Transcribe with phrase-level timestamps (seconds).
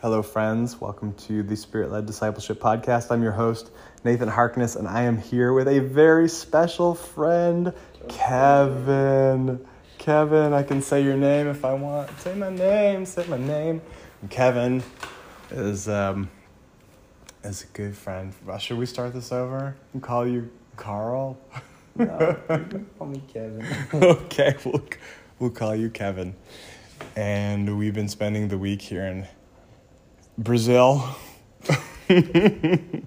[0.00, 0.80] Hello, friends.
[0.80, 3.10] Welcome to the Spirit Led Discipleship Podcast.
[3.10, 3.70] I'm your host,
[4.04, 7.72] Nathan Harkness, and I am here with a very special friend,
[8.08, 9.66] Kevin.
[9.98, 12.10] Kevin, I can say your name if I want.
[12.20, 13.06] Say my name.
[13.06, 13.80] Say my name.
[14.28, 14.82] Kevin
[15.50, 16.28] is um,
[17.42, 18.34] is a good friend.
[18.48, 21.38] Uh, Should we start this over and call you Carl?
[21.96, 22.36] No,
[22.98, 23.66] call me Kevin.
[23.94, 24.84] okay, we'll,
[25.38, 26.34] we'll call you Kevin.
[27.16, 29.26] And we've been spending the week here in
[30.36, 31.16] Brazil
[32.08, 33.06] and,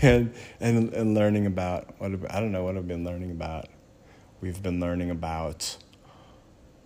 [0.00, 3.66] and, and learning about what I don't know what I've been learning about.
[4.40, 5.76] We've been learning about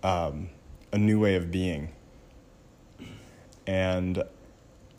[0.03, 0.49] um,
[0.91, 1.93] a new way of being.
[3.67, 4.23] And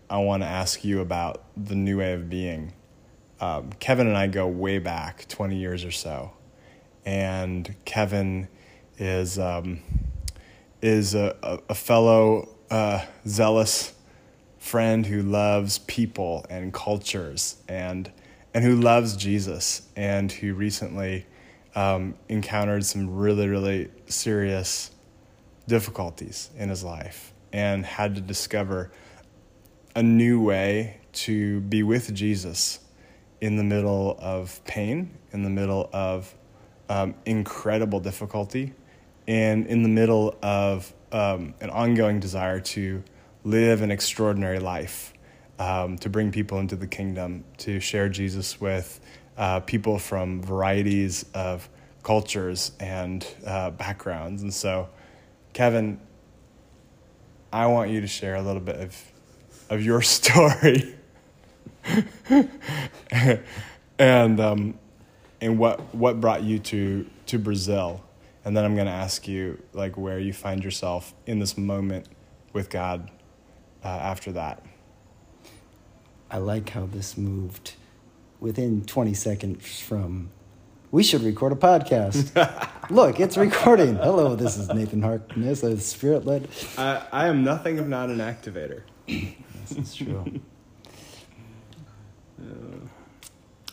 [0.08, 2.72] I want to ask you about the new way of being.
[3.40, 6.32] Um, Kevin and I go way back 20 years or so
[7.04, 8.48] and Kevin
[8.98, 9.80] is um,
[10.82, 13.92] is a, a fellow uh, zealous
[14.58, 18.10] friend who loves people and cultures and
[18.52, 21.24] and who loves Jesus and who recently
[21.74, 24.90] um, encountered some really really serious
[25.66, 28.90] difficulties in his life and had to discover
[29.94, 32.80] a new way to be with Jesus
[33.40, 36.34] in the middle of pain, in the middle of
[36.88, 38.74] um, incredible difficulty
[39.30, 43.00] and in the middle of um, an ongoing desire to
[43.44, 45.14] live an extraordinary life,
[45.60, 49.00] um, to bring people into the kingdom, to share Jesus with
[49.36, 51.68] uh, people from varieties of
[52.02, 54.42] cultures and uh, backgrounds.
[54.42, 54.88] And so,
[55.52, 56.00] Kevin,
[57.52, 59.00] I want you to share a little bit of,
[59.70, 60.96] of your story.
[63.96, 64.76] and um,
[65.40, 68.02] and what what brought you to to Brazil,
[68.44, 72.06] and then I'm going to ask you like where you find yourself in this moment
[72.52, 73.10] with God
[73.84, 74.64] uh, after that.
[76.30, 77.74] I like how this moved
[78.38, 80.30] within 20 seconds from
[80.92, 82.34] we should record a podcast.
[82.90, 83.94] Look, it's recording.
[83.96, 86.48] Hello, this is Nathan Harkness, a spirit led.
[86.76, 88.82] I, I am nothing if not an activator.
[89.06, 90.40] this is true.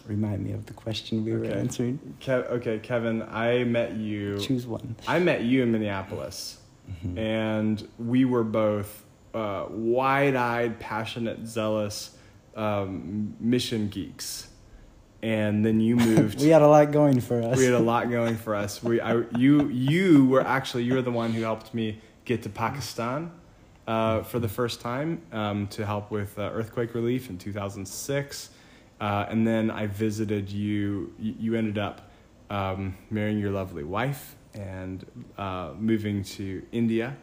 [0.08, 2.00] Remind me of the question we were answering.
[2.22, 4.40] Kev, okay, Kevin, I met you.
[4.40, 4.96] Choose one.
[5.08, 6.60] I met you in Minneapolis,
[7.18, 9.04] and we were both
[9.34, 12.16] uh, wide-eyed, passionate, zealous
[12.56, 14.48] um, mission geeks.
[15.22, 16.40] And then you moved.
[16.42, 17.58] We had a lot going for us.
[17.58, 18.82] we had a lot going for us.
[18.82, 22.50] We, I, you, you were actually you were the one who helped me get to
[22.50, 23.32] Pakistan
[23.88, 28.50] uh, for the first time um, to help with uh, earthquake relief in 2006,
[29.00, 31.14] uh, and then I visited you.
[31.20, 32.12] You ended up
[32.50, 35.06] um, marrying your lovely wife and
[35.38, 37.16] uh, moving to India,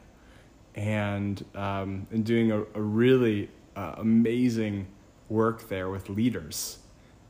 [0.74, 4.86] and um, and doing a, a really uh, amazing
[5.28, 6.78] work there with leaders,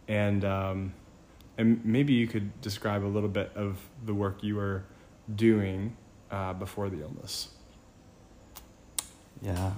[0.08, 0.44] and.
[0.44, 0.94] Um,
[1.56, 4.84] and maybe you could describe a little bit of the work you were
[5.34, 5.96] doing
[6.30, 7.48] uh, before the illness.
[9.40, 9.74] Yeah.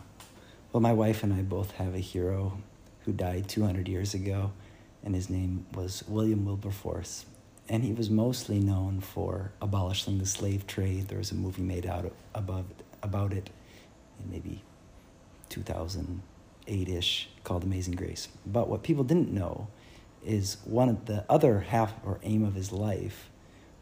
[0.73, 2.59] Well, my wife and I both have a hero
[3.07, 4.53] who died 200 years ago,
[5.03, 7.25] and his name was William Wilberforce.
[7.69, 11.09] And he was mostly known for abolishing the slave trade.
[11.09, 12.67] There was a movie made out of, above,
[13.03, 13.51] about it
[14.21, 14.63] in maybe
[15.49, 18.29] 2008 ish called Amazing Grace.
[18.45, 19.69] But what people didn't know
[20.25, 23.31] is one of the other half or aim of his life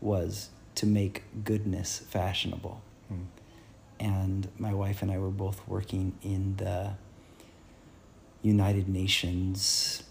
[0.00, 3.24] was to make goodness fashionable Hmm.
[4.00, 6.92] and my wife and I were both working in the
[8.44, 10.04] United Nations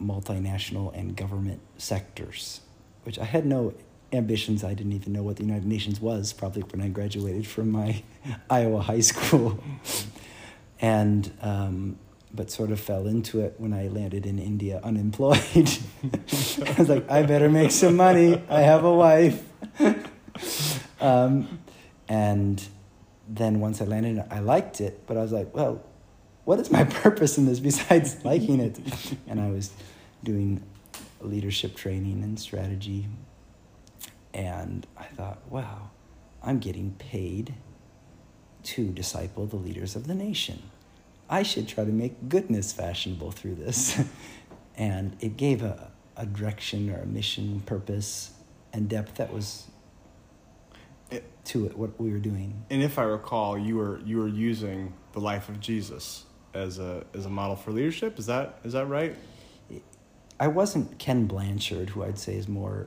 [0.00, 2.60] multinational and government sectors,
[3.04, 3.74] which I had no
[4.12, 4.64] ambitions.
[4.64, 8.02] I didn't even know what the United Nations was, probably when I graduated from my
[8.50, 9.62] Iowa high school.
[10.80, 11.98] and, um,
[12.32, 15.40] but sort of fell into it when I landed in India unemployed.
[16.62, 18.40] I was like, I better make some money.
[18.48, 19.42] I have a wife.
[21.00, 21.58] um,
[22.08, 22.62] and
[23.28, 25.84] then once I landed, I liked it, but I was like, well,
[26.44, 28.78] what is my purpose in this besides liking it?
[29.26, 29.70] And I was
[30.24, 30.62] doing
[31.20, 33.06] leadership training and strategy.
[34.32, 35.90] And I thought, wow,
[36.42, 37.54] I'm getting paid
[38.62, 40.62] to disciple the leaders of the nation.
[41.28, 44.00] I should try to make goodness fashionable through this.
[44.76, 48.32] and it gave a, a direction or a mission, purpose,
[48.72, 49.66] and depth that was
[51.10, 52.64] It- to it, what we were doing.
[52.70, 56.24] And if I recall, you were you were using the life of Jesus
[56.54, 58.18] as a as a model for leadership.
[58.18, 59.16] Is that is that right?
[60.40, 62.86] I wasn't Ken Blanchard, who I'd say is more,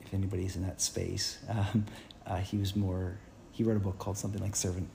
[0.00, 1.86] if anybody's in that space, um,
[2.24, 3.18] uh, he was more,
[3.50, 4.88] he wrote a book called something like Servant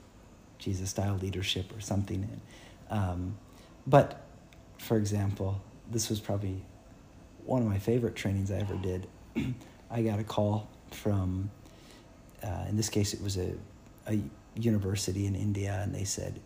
[0.58, 2.40] Jesus style leadership or something.
[2.88, 3.36] Um,
[3.86, 4.24] but
[4.78, 5.60] for example,
[5.90, 6.64] this was probably
[7.44, 9.06] one of my favorite trainings I ever did.
[9.90, 11.50] I got a call from,
[12.42, 13.52] uh, in this case, it was a,
[14.06, 14.18] a
[14.54, 16.40] university in India, and they said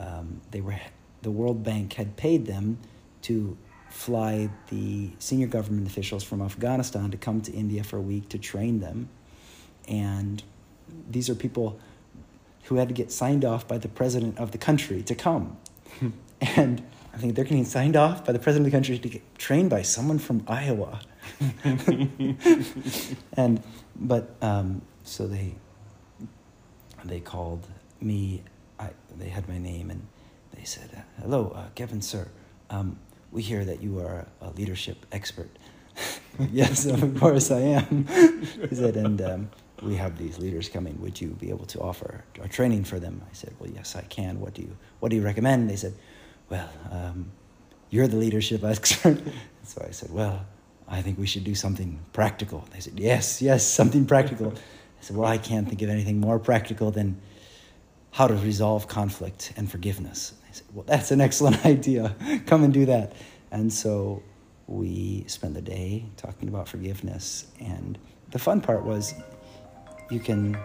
[0.00, 0.74] um, they were
[1.22, 2.78] the World Bank had paid them
[3.22, 3.56] to
[3.90, 8.38] fly the senior government officials from Afghanistan to come to India for a week to
[8.38, 9.08] train them,
[9.86, 10.42] and
[11.08, 11.78] these are people
[12.64, 15.58] who had to get signed off by the president of the country to come,
[16.40, 16.82] and
[17.12, 19.68] I think they're getting signed off by the president of the country to get trained
[19.68, 21.00] by someone from Iowa.
[23.36, 23.62] and
[23.96, 25.54] but um, so they
[27.04, 27.66] they called
[28.00, 28.42] me.
[28.80, 30.06] I, they had my name and
[30.54, 32.28] they said, "Hello, uh, Kevin, sir.
[32.70, 32.98] Um,
[33.30, 35.50] we hear that you are a leadership expert."
[36.52, 38.06] yes, of course I am.
[38.68, 39.50] he said, and um,
[39.82, 41.00] we have these leaders coming.
[41.00, 43.22] Would you be able to offer a training for them?
[43.30, 44.40] I said, well, yes, I can.
[44.40, 45.68] What do you What do you recommend?
[45.68, 45.94] They said,
[46.48, 47.30] well, um,
[47.90, 49.20] you're the leadership expert.
[49.64, 50.46] so I said, well,
[50.88, 52.64] I think we should do something practical.
[52.72, 54.52] They said, yes, yes, something practical.
[54.52, 57.20] I said, well, I can't think of anything more practical than
[58.12, 60.34] how to resolve conflict and forgiveness.
[60.48, 62.14] I said, well, that's an excellent idea.
[62.46, 63.12] Come and do that.
[63.50, 64.22] And so
[64.66, 67.46] we spent the day talking about forgiveness.
[67.60, 67.98] And
[68.30, 69.14] the fun part was
[70.10, 70.56] you can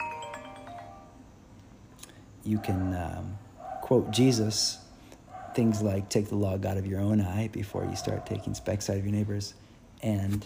[2.44, 3.38] you can um,
[3.81, 4.77] quote Jesus
[5.56, 8.89] things like take the log out of your own eye before you start taking specks
[8.89, 9.53] out of your neighbor's.
[10.03, 10.45] And,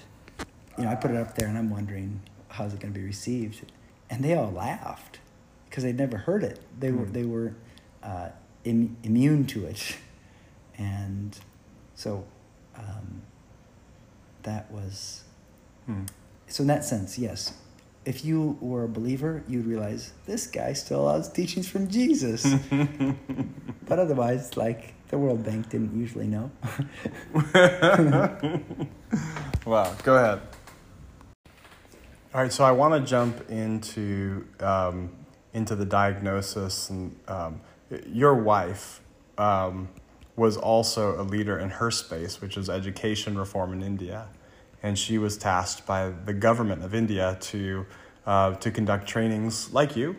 [0.77, 3.05] you know, I put it up there and I'm wondering how's it going to be
[3.05, 3.71] received.
[4.09, 5.19] And they all laughed
[5.69, 6.59] because they'd never heard it.
[6.77, 7.13] They were, hmm.
[7.13, 7.53] they were
[8.03, 8.29] uh,
[8.63, 9.97] Im- immune to it.
[10.77, 11.37] And
[11.95, 12.25] so
[12.75, 13.21] um,
[14.43, 15.23] that was,
[15.85, 16.05] hmm.
[16.47, 17.53] so in that sense, yes.
[18.05, 22.43] If you were a believer, you'd realize this guy still has teachings from Jesus.
[23.87, 26.49] but otherwise, like, the World Bank didn't usually know.
[29.65, 30.41] wow, go ahead.
[32.33, 35.09] All right, so I want to jump into um,
[35.53, 37.61] into the diagnosis, and um,
[38.07, 39.01] your wife
[39.37, 39.89] um,
[40.35, 44.27] was also a leader in her space, which is education reform in India,
[44.83, 47.85] and she was tasked by the government of India to
[48.25, 50.15] uh, to conduct trainings like you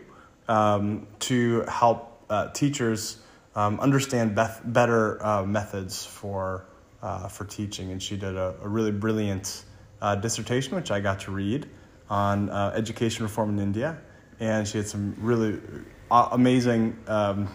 [0.47, 3.17] um, to help uh, teachers
[3.55, 4.35] um, understand
[4.65, 6.65] better uh, methods for,
[7.01, 7.91] uh, for teaching.
[7.91, 9.63] And she did a, a really brilliant
[10.01, 11.69] uh, dissertation, which I got to read
[12.09, 13.97] on uh, education reform in India.
[14.41, 15.61] And she had some really
[16.09, 17.47] uh, amazing um,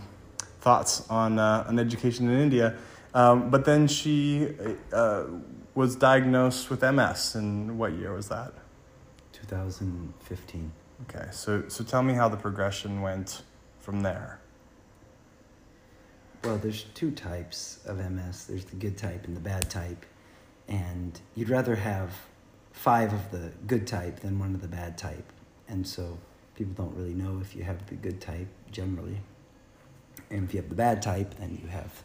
[0.61, 2.77] thoughts on, uh, on education in India.
[3.13, 4.49] Um, but then she
[5.75, 7.35] was diagnosed with MS.
[7.35, 8.55] And what year was that?
[9.33, 10.73] 2015.
[11.03, 13.43] Okay, so, so tell me how the progression went
[13.81, 14.41] from there.
[16.43, 18.47] Well, there's two types of MS.
[18.47, 20.07] There's the good type and the bad type,
[20.69, 22.11] and you'd rather have
[22.73, 25.33] five of the good type than one of the bad type,
[25.69, 26.19] and so
[26.57, 29.19] people don't really know if you have the good type generally,
[30.31, 32.03] and if you have the bad type, then you have,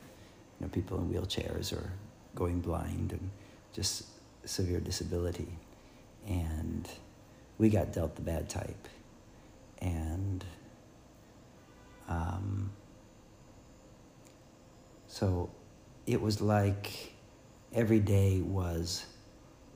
[0.60, 1.92] you know, people in wheelchairs or
[2.36, 3.30] going blind and
[3.74, 4.04] just
[4.46, 5.48] severe disability,
[6.28, 6.88] and
[7.58, 8.88] we got dealt the bad type,
[9.80, 10.46] and.
[12.10, 12.72] Um,
[15.12, 15.50] so
[16.08, 17.14] it was like
[17.74, 19.06] every day was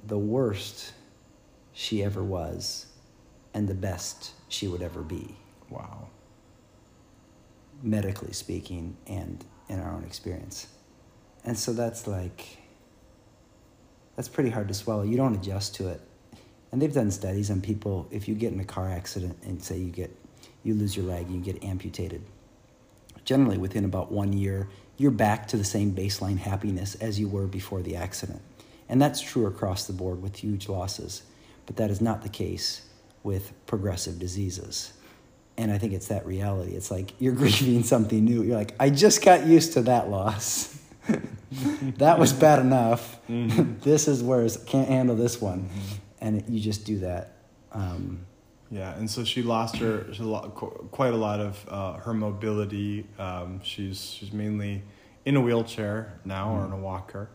[0.07, 0.93] the worst
[1.73, 2.85] she ever was
[3.53, 5.35] and the best she would ever be.
[5.69, 6.07] Wow.
[7.81, 10.67] Medically speaking, and in our own experience.
[11.43, 12.57] And so that's like,
[14.15, 15.03] that's pretty hard to swallow.
[15.03, 16.01] You don't adjust to it.
[16.71, 19.77] And they've done studies on people, if you get in a car accident and say
[19.77, 20.15] you get,
[20.63, 22.21] you lose your leg, you get amputated.
[23.23, 27.47] Generally, within about one year, you're back to the same baseline happiness as you were
[27.47, 28.41] before the accident.
[28.89, 31.23] And that's true across the board with huge losses.
[31.65, 32.87] But that is not the case
[33.25, 34.93] with progressive diseases.
[35.57, 36.73] And I think it's that reality.
[36.73, 38.43] It's like you're grieving something new.
[38.43, 40.79] You're like, I just got used to that loss.
[41.97, 43.19] that was bad enough.
[43.27, 43.79] Mm-hmm.
[43.81, 44.61] this is worse.
[44.61, 45.63] I can't handle this one.
[45.63, 45.95] Mm-hmm.
[46.21, 47.33] And it, you just do that.
[47.71, 48.25] Um,
[48.71, 53.05] yeah, and so she lost her she lost quite a lot of uh, her mobility.
[53.19, 54.81] Um, she's she's mainly
[55.23, 57.29] in a wheelchair now mm or in a walker,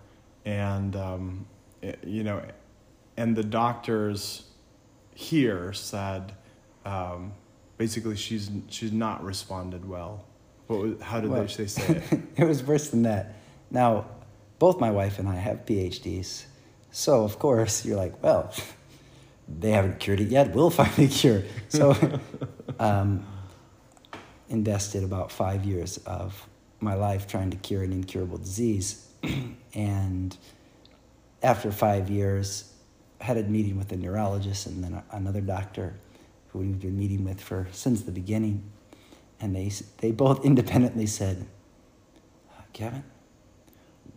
[0.44, 1.47] and um,
[1.82, 2.42] it, you know,
[3.16, 4.50] and the doctors
[5.20, 6.34] here said
[6.84, 7.32] um,
[7.76, 10.24] basically she's she's not responded well.
[10.66, 12.20] What how did well, they, they say it?
[12.36, 13.36] it was worse than that.
[13.70, 14.06] Now,
[14.58, 16.44] both my wife and I have PhDs,
[16.90, 18.52] so of course you're like, well
[19.58, 20.54] they haven't cured it yet.
[20.54, 21.42] We'll find a cure.
[21.68, 21.96] So,
[22.78, 23.26] um,
[24.48, 26.48] invested about five years of
[26.80, 29.06] my life trying to cure an incurable disease.
[29.74, 30.36] and
[31.42, 32.69] after five years,
[33.20, 35.94] had a meeting with a neurologist and then another doctor
[36.48, 38.62] who we've been meeting with for since the beginning.
[39.40, 41.46] And they, they both independently said,
[42.72, 43.04] Kevin,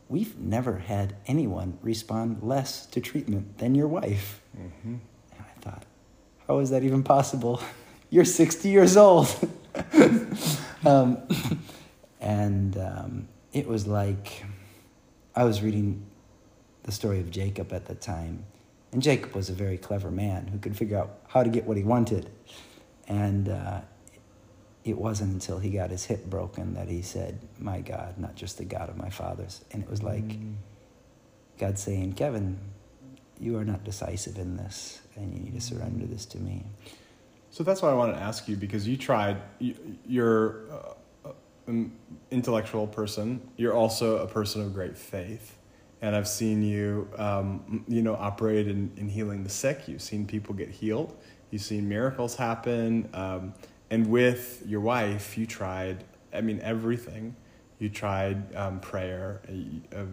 [0.07, 4.41] we've never had anyone respond less to treatment than your wife.
[4.57, 4.95] Mm-hmm.
[5.31, 5.83] And I thought,
[6.47, 7.61] how is that even possible?
[8.09, 9.27] You're 60 years old.
[10.85, 11.17] um,
[12.21, 14.45] and um, it was like
[15.35, 16.05] I was reading
[16.83, 18.45] the story of Jacob at the time.
[18.93, 21.77] And Jacob was a very clever man who could figure out how to get what
[21.77, 22.29] he wanted.
[23.07, 23.81] And uh,
[24.83, 28.59] it wasn't until he got his hip broken that he said, My God, not just
[28.59, 29.65] the God of my fathers.
[29.71, 30.53] And it was like mm.
[31.57, 32.59] God saying, Kevin,
[33.39, 36.63] you are not decisive in this, and you need to surrender this to me.
[37.49, 39.37] So that's why I wanted to ask you because you tried,
[40.07, 40.65] you're
[41.67, 41.91] an
[42.31, 45.57] intellectual person, you're also a person of great faith.
[46.03, 49.87] And I've seen you, um, you know, operate in, in healing the sick.
[49.87, 51.15] You've seen people get healed.
[51.49, 53.07] You've seen miracles happen.
[53.13, 53.53] Um,
[53.89, 57.37] and with your wife, you tried, I mean, everything.
[57.79, 59.43] You tried um, prayer,
[59.95, 60.03] uh,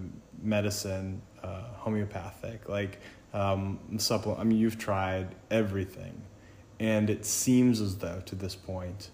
[0.41, 3.01] medicine, uh, homeopathic, like
[3.35, 4.41] um, supplement.
[4.41, 6.23] I mean, you've tried everything.
[6.79, 9.11] And it seems as though to this point,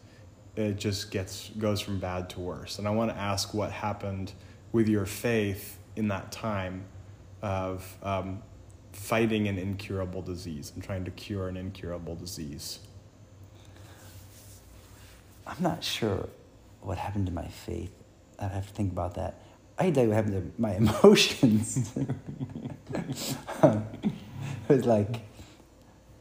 [0.56, 2.78] it just gets goes from bad to worse.
[2.78, 4.34] And I want to ask what happened
[4.72, 6.84] with your faith in that time
[7.42, 8.42] of um,
[8.92, 12.78] fighting an incurable disease and trying to cure an incurable disease.
[15.46, 16.28] I'm not sure
[16.80, 17.92] what happened to my faith.
[18.38, 19.40] I have to think about that.
[19.78, 21.92] I can tell you what happened to my emotions.
[23.62, 25.20] it was like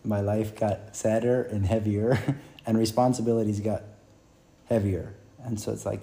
[0.03, 3.83] my life got sadder and heavier, and responsibilities got
[4.65, 5.15] heavier.
[5.43, 6.01] And so it's like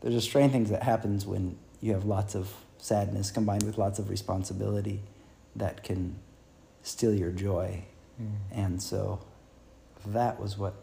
[0.00, 2.52] there's a strange thing that happens when you have lots of
[2.84, 5.00] sadness combined with lots of responsibility
[5.56, 6.14] that can
[6.82, 7.82] steal your joy.
[8.20, 8.32] Mm.
[8.52, 9.20] And so
[10.04, 10.74] that was what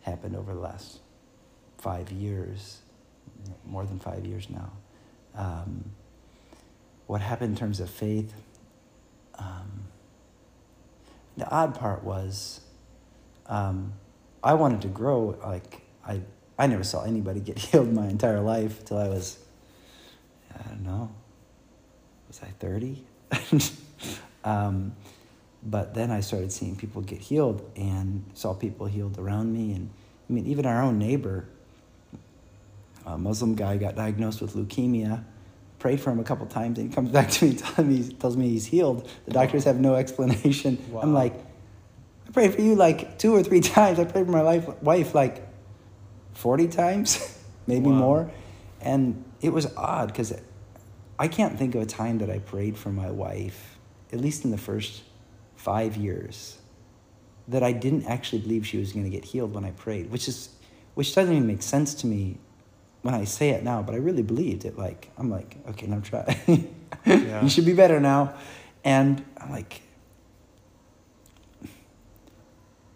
[0.00, 0.98] happened over the last
[1.76, 2.78] five years,
[3.64, 4.72] more than five years now.
[5.36, 5.84] Um,
[7.06, 8.34] what happened in terms of faith?
[9.38, 9.84] Um,
[11.36, 12.62] the odd part was
[13.46, 13.92] um,
[14.42, 15.38] I wanted to grow.
[15.40, 16.20] Like I,
[16.58, 19.38] I never saw anybody get healed my entire life till I was,
[20.52, 21.12] I don't know,
[22.28, 23.04] was I thirty?
[24.44, 24.94] um,
[25.64, 29.90] but then I started seeing people get healed and saw people healed around me, and
[30.28, 31.46] I mean even our own neighbor
[33.08, 35.24] a Muslim guy got diagnosed with leukemia.
[35.78, 38.36] Prayed for him a couple times, and he comes back to me, telling me, tells
[38.36, 39.08] me he's healed.
[39.26, 40.78] The doctors have no explanation.
[40.90, 41.02] Wow.
[41.02, 41.34] I'm like,
[42.26, 43.98] I prayed for you like two or three times.
[43.98, 45.46] I prayed for my life, wife like
[46.34, 47.94] 40 times, maybe wow.
[47.94, 48.30] more.
[48.80, 50.32] And it was odd because
[51.18, 53.78] I can't think of a time that I prayed for my wife,
[54.12, 55.02] at least in the first
[55.56, 56.58] five years,
[57.48, 60.28] that I didn't actually believe she was going to get healed when I prayed, which
[60.28, 60.50] is
[60.94, 62.38] which doesn't even make sense to me
[63.02, 64.76] when I say it now, but I really believed it.
[64.76, 66.36] Like, I'm like, okay, now try.
[67.06, 67.42] yeah.
[67.42, 68.34] You should be better now.
[68.84, 69.80] And I'm like,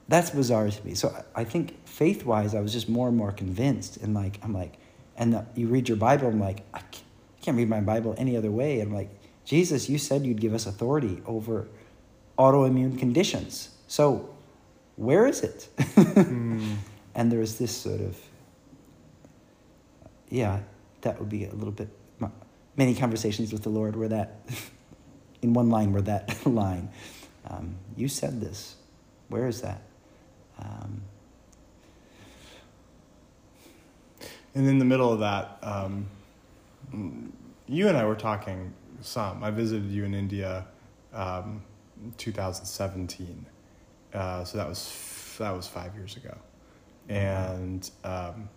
[0.09, 0.95] that's bizarre to me.
[0.95, 3.99] So I think faith wise, I was just more and more convinced.
[3.99, 4.75] And like, I'm like,
[5.17, 7.05] and the, you read your Bible, I'm like, I can't,
[7.43, 8.81] can't read my Bible any other way.
[8.81, 9.11] And I'm like,
[9.45, 11.69] Jesus, you said you'd give us authority over
[12.39, 13.71] autoimmune conditions.
[13.89, 14.31] So
[14.97, 15.69] where is it?
[15.77, 16.77] mm.
[17.15, 18.17] And there is this sort of
[20.31, 20.61] yeah,
[21.03, 21.91] that would be a little bit
[22.77, 24.41] many conversations with the Lord where that
[25.43, 26.89] in one line were that line.
[27.49, 28.77] Um, you said this.
[29.29, 29.83] Where is that?
[30.59, 31.03] Um,
[34.55, 36.07] and in the middle of that, um,
[37.67, 39.43] you and I were talking some.
[39.43, 40.67] I visited you in India,
[41.13, 41.63] um,
[42.19, 43.47] 2017.
[44.13, 46.37] Uh, so that was that was five years ago,
[47.09, 48.49] and um,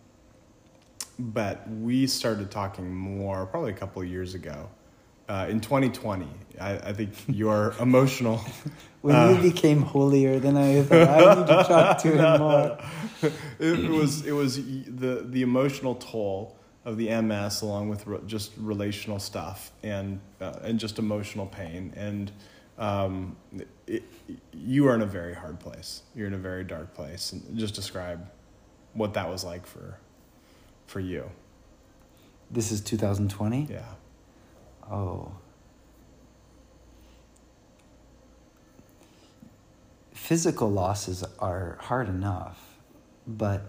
[1.18, 4.70] but we started talking more probably a couple of years ago.
[5.28, 6.28] Uh, in 2020,
[6.62, 8.42] I, I think your emotional.
[9.02, 12.78] when uh, you became holier than I thought, I need to talk to him more.
[13.60, 18.20] It, it, was it was the the emotional toll of the MS, along with re-
[18.28, 22.32] just relational stuff and uh, and just emotional pain, and
[22.78, 23.36] um,
[23.88, 24.04] it,
[24.54, 26.04] you are in a very hard place.
[26.16, 28.30] You're in a very dark place, and just describe
[28.94, 29.98] what that was like for
[30.88, 31.30] for you?
[32.52, 33.68] This is 2020?
[33.70, 33.82] Yeah.
[34.90, 35.32] Oh.
[40.14, 42.78] Physical losses are hard enough,
[43.28, 43.64] but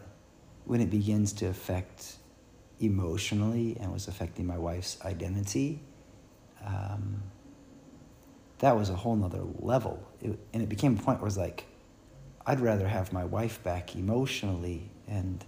[0.64, 2.16] when it begins to affect
[2.80, 5.80] emotionally and was affecting my wife's identity,
[6.64, 7.22] um,
[8.58, 10.02] that was a whole nother level.
[10.20, 11.66] It, and it became a point where it's like,
[12.46, 15.44] I'd rather have my wife back emotionally and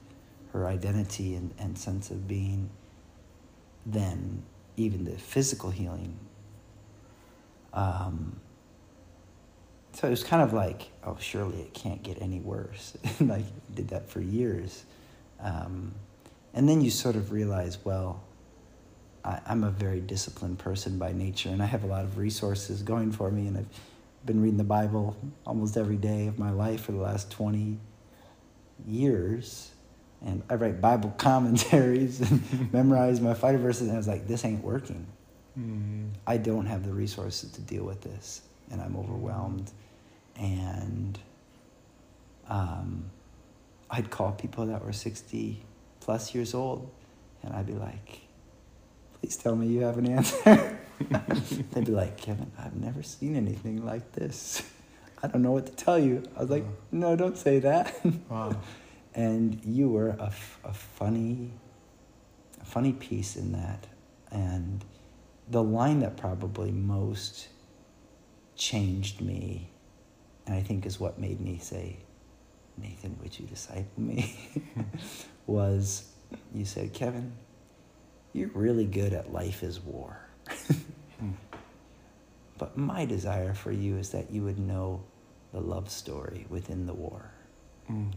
[0.53, 2.71] her identity and, and sense of being
[3.87, 4.43] than
[4.77, 6.19] even the physical healing.
[7.73, 8.41] Um,
[9.93, 12.97] so it was kind of like, oh, surely it can't get any worse.
[13.21, 13.45] like,
[13.75, 14.85] did that for years.
[15.41, 15.95] Um,
[16.59, 18.21] and then you sort of realize, well,
[19.25, 22.83] I, I'm a very disciplined person by nature, and I have a lot of resources
[22.83, 23.69] going for me, and I've
[24.27, 27.79] been reading the Bible almost every day of my life for the last 20
[28.88, 29.71] years.
[30.27, 34.45] And I write Bible commentaries and memorize my fighter verses, and I was like, this
[34.45, 35.07] ain't working.
[35.57, 36.09] Mm-hmm.
[36.27, 39.71] I don't have the resources to deal with this, and I'm overwhelmed.
[40.35, 41.21] And
[42.49, 43.12] um,
[43.88, 45.62] I'd call people that were 60
[46.09, 46.91] plus years old,
[47.43, 48.21] and I'd be like,
[49.21, 50.43] please tell me you have an answer.
[51.73, 54.62] They'd be like, Kevin, I've never seen anything like this.
[55.23, 56.23] I don't know what to tell you.
[56.35, 57.95] I was like, no, don't say that.
[58.31, 58.59] Wow.
[59.15, 60.33] and you were a,
[60.65, 61.53] a funny,
[62.59, 63.87] a funny piece in that.
[64.31, 64.83] And
[65.50, 67.49] the line that probably most
[68.57, 69.69] changed me,
[70.47, 71.99] and I think is what made me say,
[72.81, 74.39] Nathan, would you disciple me?
[75.47, 76.05] was
[76.55, 77.33] you said, Kevin,
[78.33, 80.21] you're really good at life is war.
[82.59, 85.03] But my desire for you is that you would know
[85.53, 87.31] the love story within the war.
[87.91, 88.13] Mm.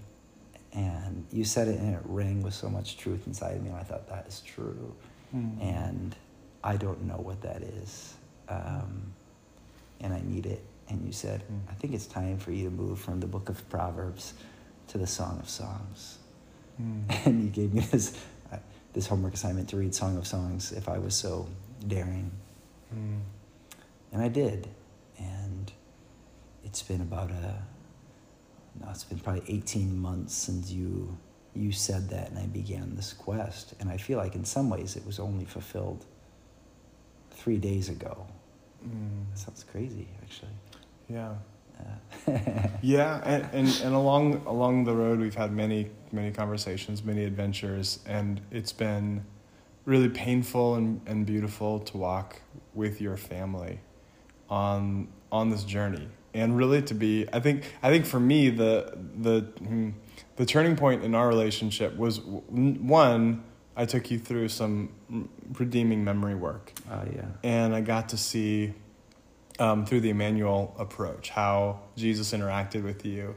[0.73, 3.77] And you said it and it rang with so much truth inside of me, and
[3.77, 4.93] I thought that is true.
[5.35, 5.61] Mm.
[5.61, 6.15] And
[6.63, 8.15] I don't know what that is.
[8.49, 9.13] Um,
[10.01, 10.63] and I need it.
[10.89, 11.59] And you said, mm.
[11.69, 14.33] I think it's time for you to move from the book of Proverbs
[14.91, 16.19] to the Song of Songs.
[16.81, 17.25] Mm.
[17.25, 18.17] And he gave me this,
[18.51, 18.57] uh,
[18.93, 21.47] this homework assignment to read Song of Songs if I was so
[21.87, 22.29] daring.
[22.93, 23.21] Mm.
[24.11, 24.67] And I did.
[25.17, 25.71] And
[26.65, 27.63] it's been about a,
[28.81, 31.17] no, it's been probably 18 months since you,
[31.55, 33.73] you said that and I began this quest.
[33.79, 36.05] And I feel like in some ways it was only fulfilled
[37.31, 38.27] three days ago.
[38.85, 39.29] Mm.
[39.29, 40.51] That sounds crazy, actually.
[41.07, 41.35] Yeah.
[42.81, 47.99] Yeah, and, and, and along along the road we've had many many conversations, many adventures,
[48.05, 49.25] and it's been
[49.85, 52.41] really painful and, and beautiful to walk
[52.73, 53.79] with your family
[54.49, 56.07] on on this journey.
[56.33, 59.89] And really to be i think i think for me the the hmm,
[60.37, 63.43] the turning point in our relationship was one
[63.75, 64.89] i took you through some
[65.59, 66.71] redeeming memory work.
[66.89, 67.25] Oh yeah.
[67.43, 68.73] And i got to see
[69.59, 73.35] um, through the Immanuel approach how jesus interacted with you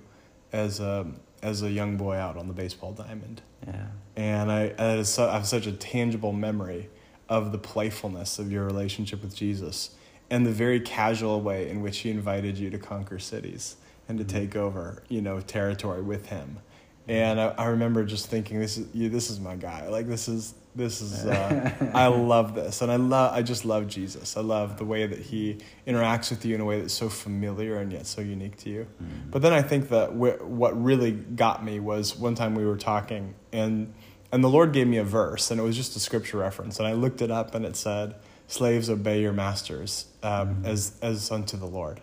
[0.52, 1.06] as a
[1.42, 5.66] as a young boy out on the baseball diamond yeah and i, I have such
[5.66, 6.88] a tangible memory
[7.28, 9.90] of the playfulness of your relationship with jesus
[10.30, 13.76] and the very casual way in which he invited you to conquer cities
[14.08, 14.36] and to mm-hmm.
[14.36, 16.58] take over, you know, territory with him.
[17.06, 19.88] And I, I remember just thinking, this is you, this is my guy.
[19.88, 23.86] Like this is this is uh, I love this, and I love I just love
[23.86, 24.36] Jesus.
[24.36, 27.78] I love the way that he interacts with you in a way that's so familiar
[27.78, 28.86] and yet so unique to you.
[29.02, 29.30] Mm-hmm.
[29.30, 32.78] But then I think that wh- what really got me was one time we were
[32.78, 33.92] talking, and
[34.32, 36.88] and the Lord gave me a verse, and it was just a scripture reference, and
[36.88, 38.14] I looked it up, and it said
[38.48, 40.66] slaves obey your masters um, mm-hmm.
[40.66, 42.00] as as unto the Lord.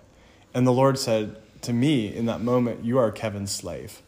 [0.54, 4.02] And the Lord said to me in that moment, "You are Kevin's slave,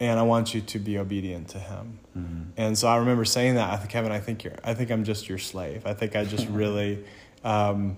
[0.00, 2.42] and I want you to be obedient to him." Mm-hmm.
[2.56, 5.04] And so I remember saying that, I think, Kevin, I think you're, I think I'm
[5.04, 5.86] just your slave.
[5.86, 7.04] I think I just really.
[7.44, 7.96] Um,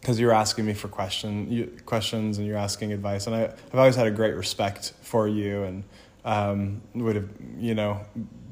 [0.00, 3.74] because you're asking me for question, you, questions and you're asking advice, and I, have
[3.74, 5.82] always had a great respect for you, and
[6.26, 8.02] um, would have you know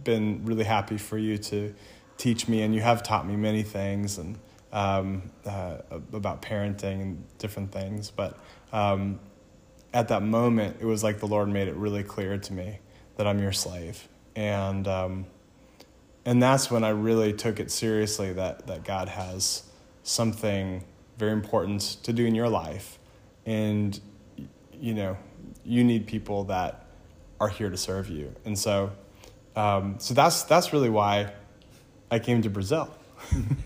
[0.02, 1.74] been really happy for you to
[2.16, 4.38] teach me, and you have taught me many things, and
[4.72, 5.76] um, uh,
[6.12, 8.10] about parenting and different things.
[8.10, 8.38] But
[8.72, 9.20] um,
[9.92, 12.78] at that moment, it was like the Lord made it really clear to me
[13.16, 15.26] that I'm your slave, and um,
[16.24, 19.64] and that's when I really took it seriously that that God has
[20.02, 20.84] something
[21.18, 22.98] very important to do in your life,
[23.44, 23.98] and
[24.72, 25.16] you know
[25.64, 26.86] you need people that
[27.38, 28.92] are here to serve you, and so
[29.56, 31.32] um, so that's that's really why
[32.10, 32.92] I came to Brazil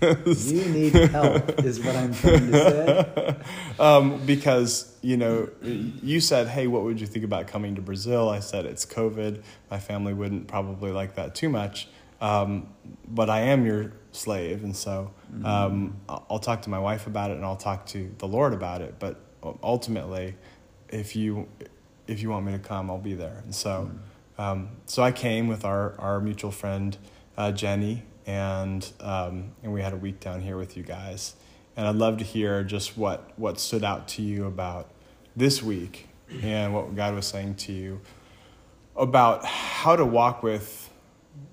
[0.01, 3.37] you need help, is what I'm trying to say.
[3.79, 8.31] Um, because, you know, you said, hey, what would you think about coming to Brazil?
[8.31, 9.43] I said, it's COVID.
[9.71, 11.87] My family wouldn't probably like that too much.
[12.23, 12.69] Um,
[13.07, 14.65] but I am your slave.
[14.65, 15.13] And so
[15.45, 18.81] um, I'll talk to my wife about it and I'll talk to the Lord about
[18.81, 18.95] it.
[18.99, 19.21] But
[19.63, 20.37] ultimately,
[20.89, 21.47] if you,
[22.07, 23.43] if you want me to come, I'll be there.
[23.45, 23.91] And so.
[24.39, 26.97] Um, so I came with our, our mutual friend,
[27.37, 31.37] uh, Jenny, and, um, and we had a week down here with you guys.
[31.77, 34.91] And I'd love to hear just what, what stood out to you about
[35.37, 36.09] this week
[36.43, 38.01] and what God was saying to you
[38.97, 40.91] about how to walk with,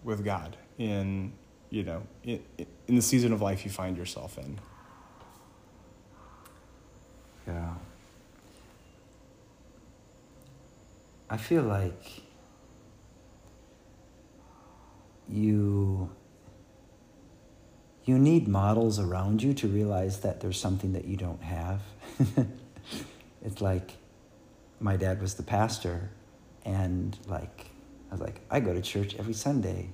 [0.04, 1.34] with God in,
[1.70, 2.42] you know, in,
[2.88, 4.60] in the season of life you find yourself in.
[7.46, 7.74] Yeah.
[11.30, 12.22] I feel like
[15.28, 16.10] you
[18.06, 21.82] you need models around you to realize that there's something that you don't have.
[23.42, 23.92] it's like
[24.80, 26.10] my dad was the pastor
[26.66, 27.68] and like
[28.12, 29.90] I was like I go to church every Sunday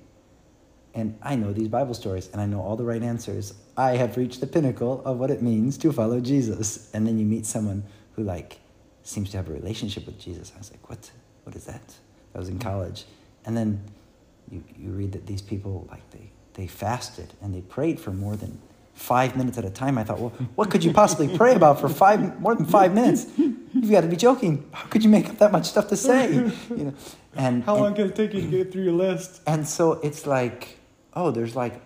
[0.94, 3.54] and I know these Bible stories and I know all the right answers.
[3.76, 6.90] I have reached the pinnacle of what it means to follow Jesus.
[6.92, 8.58] And then you meet someone who like
[9.02, 10.52] seems to have a relationship with Jesus.
[10.54, 11.10] I was like, what?
[11.44, 11.94] What is that?
[12.34, 13.04] I was in college.
[13.46, 13.80] And then
[14.50, 18.36] you, you read that these people like they, they fasted and they prayed for more
[18.36, 18.60] than
[18.94, 19.96] five minutes at a time.
[19.96, 23.26] I thought, well, what could you possibly pray about for five more than five minutes?
[23.36, 24.68] You've got to be joking.
[24.72, 26.32] How could you make up that much stuff to say?
[26.34, 26.94] You know,
[27.34, 29.40] and how and, long can it take you to get through your list?
[29.46, 30.80] And so it's like
[31.14, 31.80] oh, there's like,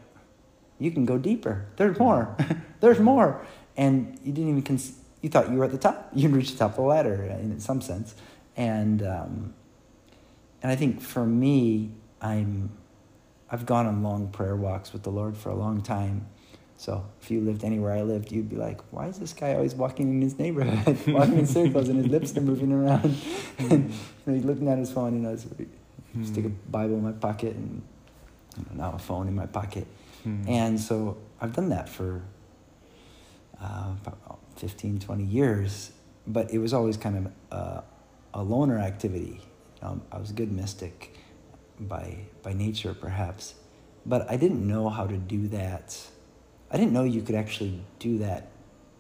[0.79, 1.67] you can go deeper.
[1.77, 2.37] There's more.
[2.81, 3.45] there's more.
[3.77, 6.11] And you didn't even, cons- you thought you were at the top.
[6.15, 8.15] You reached the top of the ladder in some sense.
[8.57, 9.55] And, um,
[10.63, 12.71] and I think for me, I'm,
[13.55, 16.27] I've gone on long prayer walks with the Lord for a long time.
[16.77, 19.77] So if you lived anywhere I lived, you'd be like, why is this guy always
[19.77, 23.17] walking in his neighborhood, walking in circles and his lips are moving around?
[23.59, 25.37] and you know, he's looking at his phone, you know,
[26.25, 27.83] stick a Bible in my pocket and
[28.73, 29.87] now a phone in my pocket.
[30.27, 30.49] Mm.
[30.49, 32.23] And so I've done that for
[33.63, 35.93] uh, about 15, 20 years,
[36.27, 37.85] but it was always kind of a,
[38.35, 39.41] a loner activity.
[39.81, 41.17] Um, I was a good mystic
[41.81, 43.55] by, by nature, perhaps,
[44.07, 45.99] but I didn't know how to do that.
[46.71, 48.49] I didn't know you could actually do that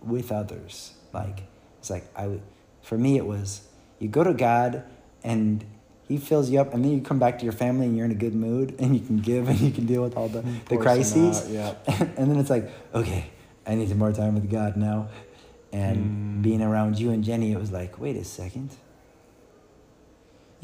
[0.02, 0.94] with others.
[1.12, 1.42] Like,
[1.78, 2.42] it's like, I would,
[2.82, 3.62] for me, it was
[3.98, 4.84] you go to God
[5.22, 5.64] and
[6.06, 8.12] he fills you up, and then you come back to your family and you're in
[8.12, 10.76] a good mood, and you can give and you can deal with all the, the
[10.76, 11.50] crises.
[11.50, 11.74] yeah.
[11.86, 13.30] and then it's like, okay,
[13.66, 15.08] I need some more time with God now.
[15.72, 16.42] And mm.
[16.42, 18.70] being around you and Jenny, it was like, wait a second.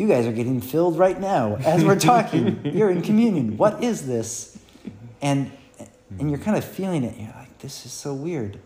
[0.00, 2.60] You guys are getting filled right now as we're talking.
[2.64, 3.56] you're in communion.
[3.56, 4.58] What is this?
[5.20, 5.52] And
[6.18, 7.16] and you're kind of feeling it.
[7.18, 8.58] You're like, this is so weird.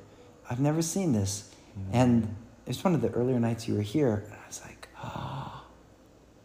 [0.49, 1.53] I've never seen this.
[1.77, 1.83] Mm.
[1.93, 5.55] And it's one of the earlier nights you were here, and I was like, oh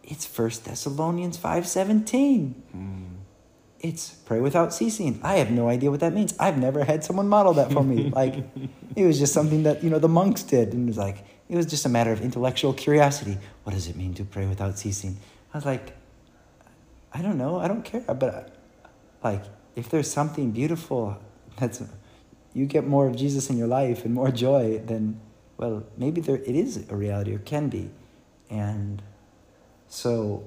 [0.09, 2.53] it's First Thessalonians 5.17.
[2.75, 3.05] Mm.
[3.79, 5.19] It's pray without ceasing.
[5.23, 6.33] I have no idea what that means.
[6.39, 8.09] I've never had someone model that for me.
[8.09, 8.43] like,
[8.95, 10.73] it was just something that, you know, the monks did.
[10.73, 13.37] And it was like, it was just a matter of intellectual curiosity.
[13.63, 15.17] What does it mean to pray without ceasing?
[15.51, 15.97] I was like,
[17.11, 17.59] I don't know.
[17.59, 18.01] I don't care.
[18.01, 18.55] But,
[19.23, 19.43] like,
[19.75, 21.17] if there's something beautiful
[21.57, 21.81] that's,
[22.53, 25.19] you get more of Jesus in your life and more joy, then,
[25.57, 27.89] well, maybe there, it is a reality or can be.
[28.51, 29.01] And
[29.87, 30.43] so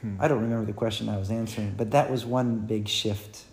[0.00, 0.16] hmm.
[0.20, 3.44] I don't remember the question I was answering, but that was one big shift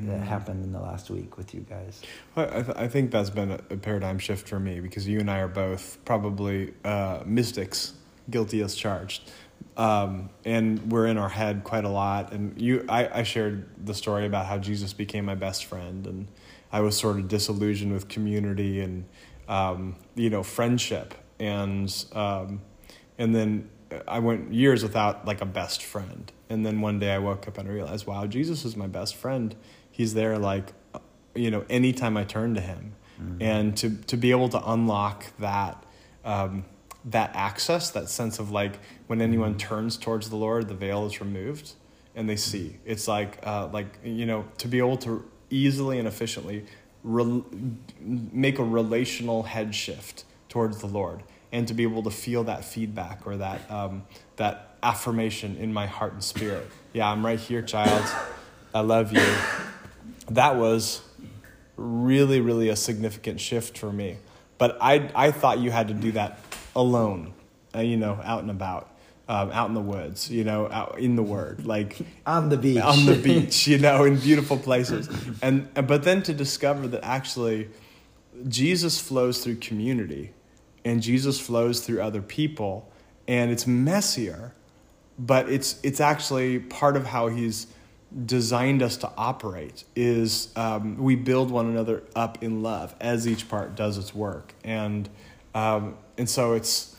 [0.00, 0.24] that hmm.
[0.24, 2.02] happened in the last week with you guys?
[2.34, 5.20] Well, I, th- I, think that's been a, a, paradigm shift for me because you
[5.20, 7.94] and I are both probably uh, mystics,
[8.28, 9.30] guilty as charged.
[9.76, 12.32] Um, and we're in our head quite a lot.
[12.32, 16.28] And you, I, I shared the story about how Jesus became my best friend, and
[16.72, 19.04] I was sort of disillusioned with community and
[19.48, 22.62] um, you know friendship, and um,
[23.18, 23.70] and then
[24.08, 26.30] I went years without like a best friend.
[26.48, 29.16] And then one day I woke up and I realized, wow, Jesus is my best
[29.16, 29.54] friend.
[29.96, 30.74] He's there like,
[31.34, 32.92] you know, anytime I turn to him.
[33.18, 33.42] Mm-hmm.
[33.42, 35.82] And to, to be able to unlock that,
[36.22, 36.66] um,
[37.06, 39.68] that access, that sense of like when anyone mm-hmm.
[39.68, 41.72] turns towards the Lord, the veil is removed
[42.14, 42.76] and they see.
[42.84, 46.66] It's like, uh, like, you know, to be able to easily and efficiently
[47.02, 47.42] re-
[47.98, 52.66] make a relational head shift towards the Lord and to be able to feel that
[52.66, 54.04] feedback or that um,
[54.36, 56.66] that affirmation in my heart and spirit.
[56.92, 58.04] Yeah, I'm right here, child.
[58.74, 59.24] I love you.
[60.30, 61.02] That was
[61.76, 64.18] really, really a significant shift for me.
[64.58, 66.38] But I, I thought you had to do that
[66.74, 67.34] alone,
[67.74, 68.90] uh, you know, out and about.
[69.28, 72.80] Um, out in the woods, you know, out in the Word, like on the beach,
[72.80, 75.08] on the beach, you know, in beautiful places,
[75.42, 77.68] and but then to discover that actually
[78.46, 80.30] Jesus flows through community,
[80.84, 82.88] and Jesus flows through other people
[83.26, 84.52] and it's messier
[85.18, 87.66] but it's it's actually part of how he's
[88.24, 93.48] designed us to operate is um, we build one another up in love as each
[93.48, 95.08] part does its work and
[95.54, 96.96] um, and so it's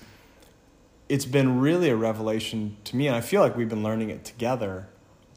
[1.09, 4.25] it's been really a revelation to me, and I feel like we've been learning it
[4.25, 4.87] together.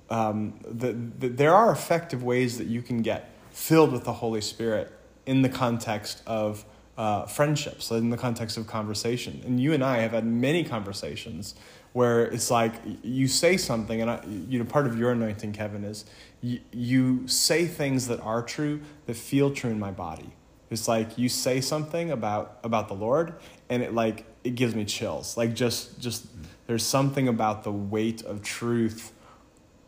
[0.09, 4.40] Um, that, that there are effective ways that you can get filled with the Holy
[4.40, 4.90] Spirit
[5.24, 6.64] in the context of
[6.98, 9.40] uh, friendships, in the context of conversation.
[9.46, 11.54] And you and I have had many conversations
[11.92, 15.85] where it's like you say something, and I, you know, part of your anointing, Kevin,
[15.85, 16.05] is
[16.40, 20.33] you, you say things that are true that feel true in my body.
[20.70, 23.35] It's like you say something about about the Lord,
[23.68, 25.37] and it like it gives me chills.
[25.37, 26.26] Like just just
[26.66, 29.12] there's something about the weight of truth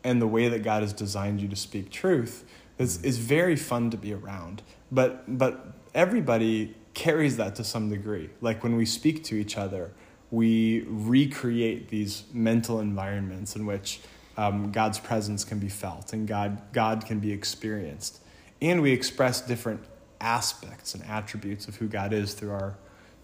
[0.03, 2.45] and the way that God has designed you to speak truth
[2.79, 4.62] is is very fun to be around.
[4.91, 8.31] But but everybody carries that to some degree.
[8.41, 9.93] Like when we speak to each other,
[10.33, 14.01] we recreate these mental environments in which
[14.38, 18.21] um, God's presence can be felt and God God can be experienced,
[18.61, 19.85] and we express different
[20.21, 22.75] aspects and attributes of who God is through our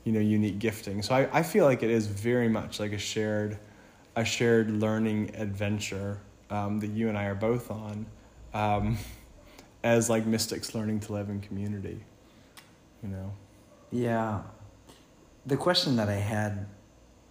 [0.05, 1.03] you know unique gifting.
[1.03, 3.59] So I, I feel like it is very much like a shared
[4.15, 6.19] a shared learning adventure
[6.51, 8.05] um, that you and I are both on
[8.53, 8.99] um,
[9.83, 12.01] as like mystics learning to live in community.
[13.03, 13.33] You know.
[13.91, 14.43] Yeah.
[15.47, 16.67] The question that I had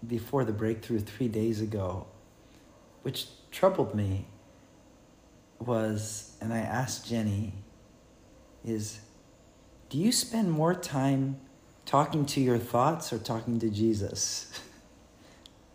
[0.07, 2.07] before the breakthrough three days ago,
[3.01, 4.27] which troubled me,
[5.59, 7.53] was, and I asked Jenny,
[8.63, 8.99] is
[9.89, 11.39] do you spend more time
[11.87, 14.51] talking to your thoughts or talking to Jesus.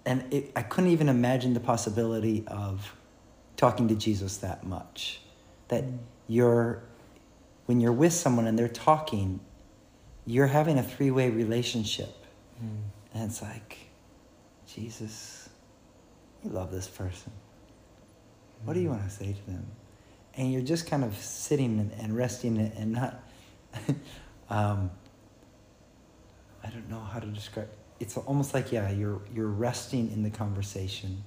[0.05, 2.97] And it, I couldn't even imagine the possibility of
[3.57, 5.21] talking to Jesus that much.
[5.68, 5.85] That
[6.27, 6.83] you're,
[7.66, 9.38] when you're with someone and they're talking,
[10.27, 12.12] you're having a three way relationship.
[12.61, 12.81] Mm.
[13.14, 13.82] And it's like,
[14.75, 15.49] Jesus,
[16.43, 17.33] you love this person.
[18.65, 19.67] What do you want to say to them?
[20.35, 23.23] And you're just kind of sitting and resting and not.
[24.51, 24.91] um,
[26.65, 27.69] I don't know how to describe.
[28.01, 31.23] It's almost like yeah, you're you're resting in the conversation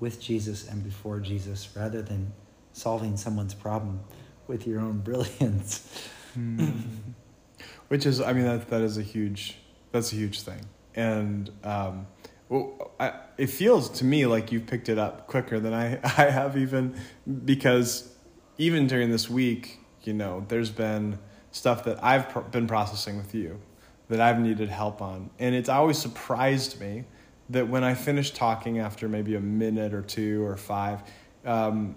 [0.00, 2.32] with Jesus and before Jesus, rather than
[2.72, 4.00] solving someone's problem
[4.48, 6.08] with your own brilliance.
[6.36, 6.74] mm.
[7.88, 9.58] Which is, I mean, that that is a huge
[9.92, 10.60] that's a huge thing,
[10.96, 12.08] and um,
[12.48, 16.30] well, I, it feels to me like you've picked it up quicker than I I
[16.30, 16.98] have even
[17.44, 18.12] because
[18.58, 21.18] even during this week, you know, there's been
[21.50, 23.60] stuff that I've pr- been processing with you
[24.08, 25.30] that I've needed help on.
[25.38, 27.04] And it's always surprised me
[27.50, 31.02] that when I finish talking after maybe a minute or two or five,
[31.44, 31.96] um,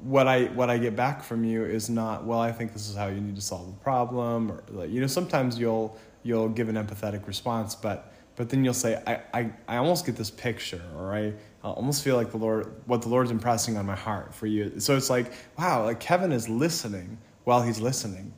[0.00, 2.40] what I what I get back from you is not well.
[2.40, 5.06] I think this is how you need to solve the problem, or like, you know.
[5.06, 9.76] Sometimes you'll you'll give an empathetic response, but but then you'll say I, I, I
[9.78, 11.32] almost get this picture, or I,
[11.64, 14.78] I almost feel like the Lord what the Lord's impressing on my heart for you.
[14.78, 18.32] So it's like wow, like Kevin is listening while he's listening,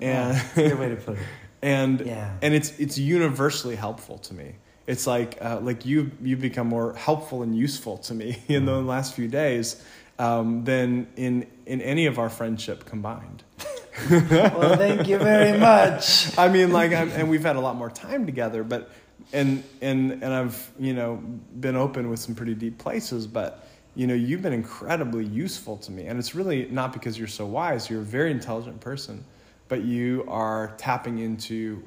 [0.00, 1.24] and yeah, good way to put it
[1.62, 2.36] and yeah.
[2.42, 4.54] and it's it's universally helpful to me.
[4.86, 8.72] It's like uh, like you you've become more helpful and useful to me in the
[8.72, 8.88] mm-hmm.
[8.88, 9.82] last few days
[10.18, 13.42] um, than in in any of our friendship combined.
[14.10, 16.38] well, thank you very much.
[16.38, 18.92] I mean, like, I'm, and we've had a lot more time together, but
[19.32, 21.16] and and and I've you know
[21.60, 25.92] been open with some pretty deep places, but you know you've been incredibly useful to
[25.92, 27.90] me, and it's really not because you're so wise.
[27.90, 29.24] You're a very intelligent person
[29.68, 31.82] but you are tapping into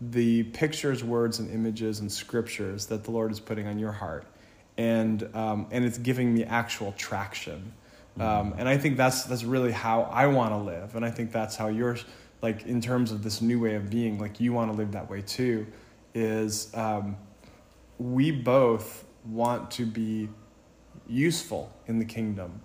[0.00, 4.26] the pictures, words, and images and scriptures that the Lord is putting on your heart.
[4.76, 7.72] And, um, and it's giving me actual traction.
[8.18, 10.94] Um, and I think that's, that's really how I want to live.
[10.94, 11.96] And I think that's how you're,
[12.42, 15.10] like, in terms of this new way of being, like, you want to live that
[15.10, 15.66] way too,
[16.14, 17.16] is um,
[17.98, 20.28] we both want to be
[21.06, 22.60] useful in the kingdom.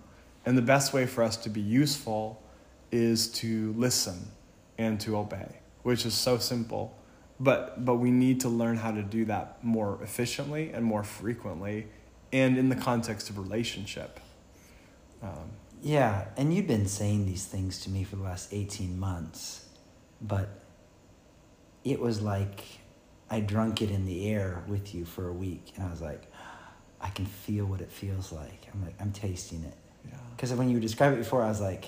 [0.46, 2.42] And the best way for us to be useful
[2.90, 4.30] is to listen
[4.78, 6.96] and to obey, which is so simple.
[7.38, 11.86] But, but we need to learn how to do that more efficiently and more frequently
[12.32, 14.20] and in the context of relationship.
[15.22, 15.50] Um,
[15.82, 19.66] yeah, and you've been saying these things to me for the last 18 months,
[20.20, 20.48] but
[21.84, 22.79] it was like
[23.30, 26.30] I drunk it in the air with you for a week, and I was like,
[27.00, 28.66] I can feel what it feels like.
[28.72, 29.74] I'm like, I'm tasting it.
[30.36, 30.56] Because yeah.
[30.56, 31.86] when you described it before, I was like,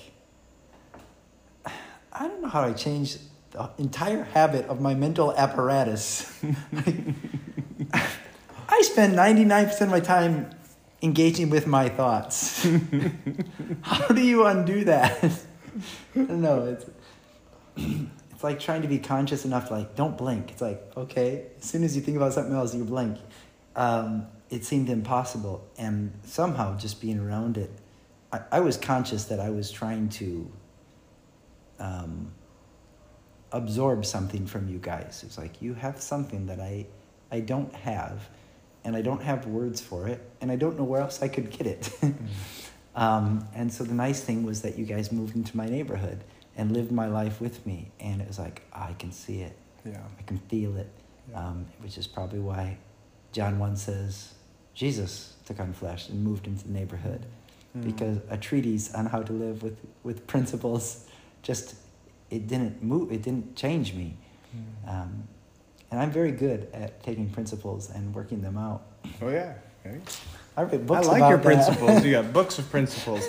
[1.65, 3.19] I don't know how I changed
[3.51, 6.31] the entire habit of my mental apparatus.
[8.69, 10.49] I spend 99% of my time
[11.01, 12.65] engaging with my thoughts.
[13.81, 15.23] how do you undo that?
[16.15, 16.77] I don't know.
[16.77, 16.85] It's,
[18.43, 20.51] it's like trying to be conscious enough like, don't blink.
[20.51, 23.17] It's like, okay, as soon as you think about something else, you blink.
[23.73, 25.65] Um, it seemed impossible.
[25.77, 27.71] And somehow just being around it,
[28.33, 30.51] I, I was conscious that I was trying to
[31.79, 32.33] um,
[33.53, 35.23] absorb something from you guys.
[35.25, 36.87] It's like you have something that I
[37.31, 38.29] I don't have,
[38.83, 41.49] and I don't have words for it, and I don't know where else I could
[41.49, 41.89] get it.
[42.95, 46.25] um, and so the nice thing was that you guys moved into my neighborhood
[46.57, 50.01] and lived my life with me, and it was like I can see it, Yeah.
[50.19, 50.89] I can feel it,
[51.31, 51.47] Yeah.
[51.47, 52.77] um, which is probably why
[53.31, 54.33] John one says
[54.73, 57.25] Jesus took on flesh and moved into the neighborhood
[57.75, 57.85] Mm.
[57.85, 61.05] because a treatise on how to live with, with principles
[61.41, 61.75] just
[62.29, 64.15] it didn't move it didn't change me
[64.55, 64.89] Mm.
[64.93, 65.23] um,
[65.89, 68.81] and i'm very good at taking principles and working them out
[69.21, 69.53] Oh yeah.
[69.85, 69.99] Okay.
[70.57, 71.43] i read books I like your that.
[71.45, 72.05] principles.
[72.05, 73.23] You got books of principles.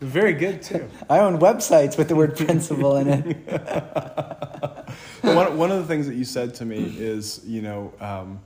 [0.00, 0.88] Very good too.
[1.10, 3.36] i own websites with the word principle in it.
[5.22, 8.40] One, one of the things that you said to me is, you know, um,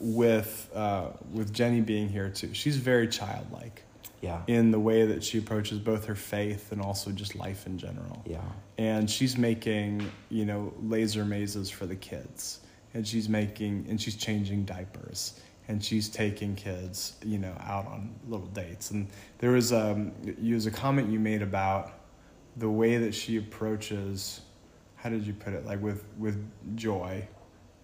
[0.00, 3.82] with uh, with Jenny being here too, she's very childlike
[4.20, 4.42] yeah.
[4.46, 8.22] in the way that she approaches both her faith and also just life in general.
[8.26, 8.40] yeah.
[8.78, 12.60] And she's making, you know, laser mazes for the kids,
[12.94, 18.14] and she's making and she's changing diapers, and she's taking kids, you know, out on
[18.28, 18.90] little dates.
[18.90, 21.92] And there was um, you was a comment you made about
[22.56, 24.40] the way that she approaches.
[24.96, 25.66] How did you put it?
[25.66, 26.44] Like with with
[26.76, 27.28] joy,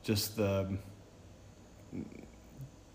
[0.03, 0.77] just the.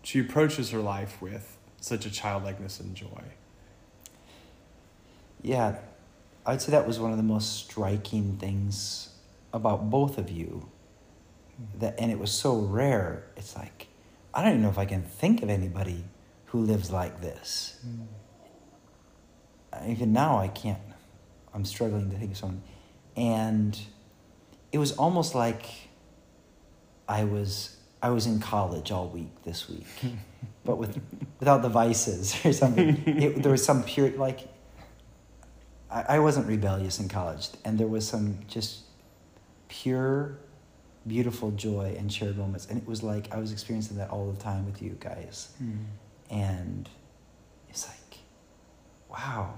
[0.02, 3.22] She approaches her life with such a childlikeness and joy.
[5.42, 5.76] yeah
[6.46, 9.10] i'd say that was one of the most striking things
[9.52, 10.68] about both of you
[11.78, 13.88] that and it was so rare it's like
[14.34, 16.04] i don't even know if i can think of anybody
[16.46, 18.06] who lives like this mm.
[19.88, 20.78] even now I can't.
[21.52, 22.62] I'm struggling to think of someone,
[23.16, 23.78] and
[24.72, 25.66] it was almost like
[27.08, 29.86] I was I was in college all week this week,
[30.64, 31.00] but with
[31.38, 33.02] without the vices or something.
[33.06, 34.40] It, there was some pure like.
[35.90, 38.80] I, I wasn't rebellious in college, and there was some just
[39.68, 40.38] pure,
[41.06, 44.40] beautiful joy and shared moments, and it was like I was experiencing that all the
[44.42, 45.48] time with you guys.
[45.58, 45.72] Hmm.
[46.30, 46.88] And
[47.68, 48.18] it's like
[49.10, 49.54] wow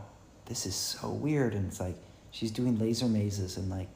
[0.46, 1.54] this is so weird.
[1.54, 1.96] And it's like
[2.30, 3.88] she's doing laser mazes and like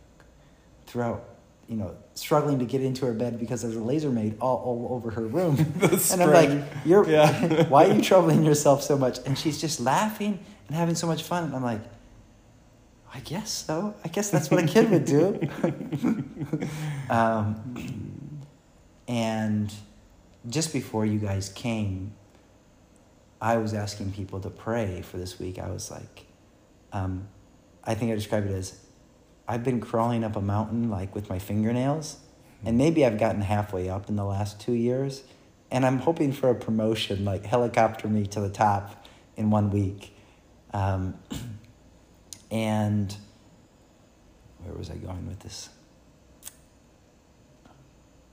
[0.87, 1.25] throughout
[1.69, 4.89] you know struggling to get into her bed because there's a laser maid all, all
[4.95, 5.57] over her room.
[6.13, 6.51] And i'm like
[6.85, 7.65] you're Yeah.
[7.69, 9.19] why are you troubling yourself so much?
[9.25, 11.45] And she's just laughing and having so much fun.
[11.45, 11.81] And i'm like
[13.12, 15.38] i guess so i guess that's what a kid would do
[17.11, 18.31] um,
[19.11, 19.73] and
[20.49, 22.12] just before you guys came,
[23.40, 25.59] I was asking people to pray for this week.
[25.59, 26.27] I was like,
[26.92, 27.29] um,
[27.85, 28.79] I think I described it as
[29.49, 32.18] I've been crawling up a mountain like with my fingernails,
[32.64, 35.25] and maybe I've gotten halfway up in the last two years,
[35.70, 40.14] and I'm hoping for a promotion, like helicopter me to the top in one week.
[40.73, 41.18] Um,
[42.51, 43.15] and
[44.63, 45.71] where was I going with this?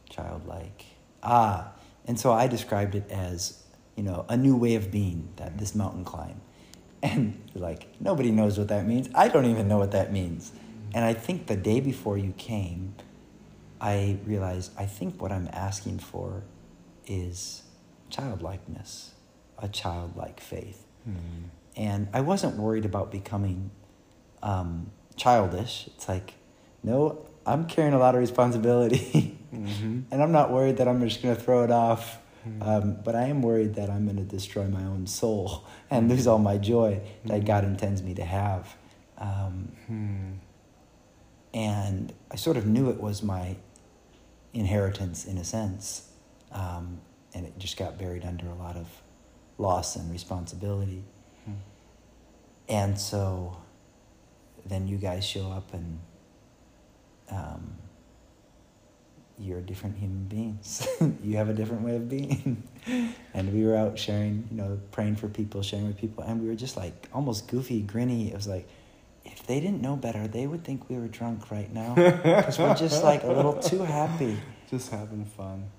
[0.09, 0.85] Childlike.
[1.23, 1.71] Ah,
[2.05, 3.63] and so I described it as,
[3.95, 6.41] you know, a new way of being, that this mountain climb.
[7.03, 9.09] And you're like, nobody knows what that means.
[9.13, 10.51] I don't even know what that means.
[10.93, 12.95] And I think the day before you came,
[13.79, 16.43] I realized I think what I'm asking for
[17.05, 17.63] is
[18.09, 19.11] childlikeness,
[19.59, 20.85] a childlike faith.
[21.75, 23.69] And I wasn't worried about becoming
[24.43, 25.87] um, childish.
[25.95, 26.33] It's like,
[26.83, 29.37] no, I'm carrying a lot of responsibility.
[29.53, 30.01] Mm-hmm.
[30.11, 32.19] and I'm not worried that I'm just going to throw it off.
[32.43, 32.61] Hmm.
[32.61, 36.27] Um, but I am worried that I'm going to destroy my own soul and lose
[36.27, 37.45] all my joy that Hmm.
[37.45, 38.75] God intends me to have.
[39.17, 40.33] Um, Hmm.
[41.53, 43.55] and I sort of knew it was my
[44.53, 46.09] inheritance in a sense.
[46.51, 46.99] Um,
[47.33, 48.87] and it just got buried under a lot of
[49.57, 51.03] loss and responsibility.
[51.45, 51.51] Hmm.
[52.69, 53.57] And so
[54.69, 55.99] then you guys show up and
[57.29, 57.75] um,
[59.39, 60.87] you're different human beings.
[61.23, 62.63] you have a different way of being.
[63.33, 66.47] and we were out sharing, you know, praying for people, sharing with people, and we
[66.47, 68.29] were just like almost goofy, grinny.
[68.29, 68.67] It was like,
[69.25, 71.93] if they didn't know better, they would think we were drunk right now.
[72.23, 74.37] Because we're just like a little too happy.
[74.69, 75.69] just having fun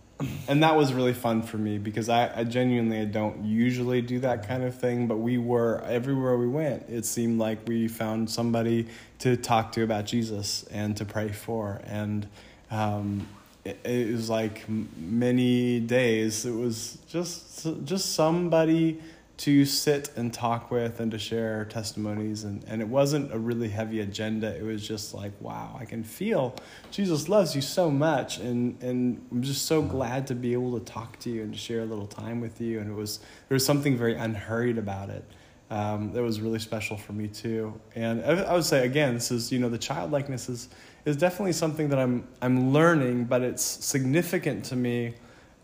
[0.48, 4.48] and that was really fun for me because I, I genuinely don't usually do that
[4.48, 8.88] kind of thing but we were everywhere we went it seemed like we found somebody
[9.20, 11.80] to talk to about jesus and to pray for.
[11.86, 12.28] And
[12.70, 13.26] um,
[13.64, 19.00] it, it was like many days it was just just somebody
[19.38, 23.68] to sit and talk with and to share testimonies and, and it wasn't a really
[23.68, 24.54] heavy agenda.
[24.56, 26.54] It was just like wow i can feel
[26.90, 30.84] jesus loves you so much and, and i'm just so glad to be able to
[30.84, 32.80] talk to you and to share a little time with you.
[32.80, 33.18] And it was
[33.48, 35.24] there was something very unhurried about it
[35.70, 37.78] um, that was really special for me too.
[37.94, 40.68] And I, I would say again this is you know the childlikeness is
[41.04, 45.14] is definitely something that i'm i'm learning but it's significant to me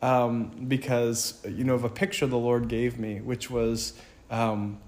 [0.05, 3.94] um, because you know of a picture the Lord gave me, which was
[4.30, 4.78] um,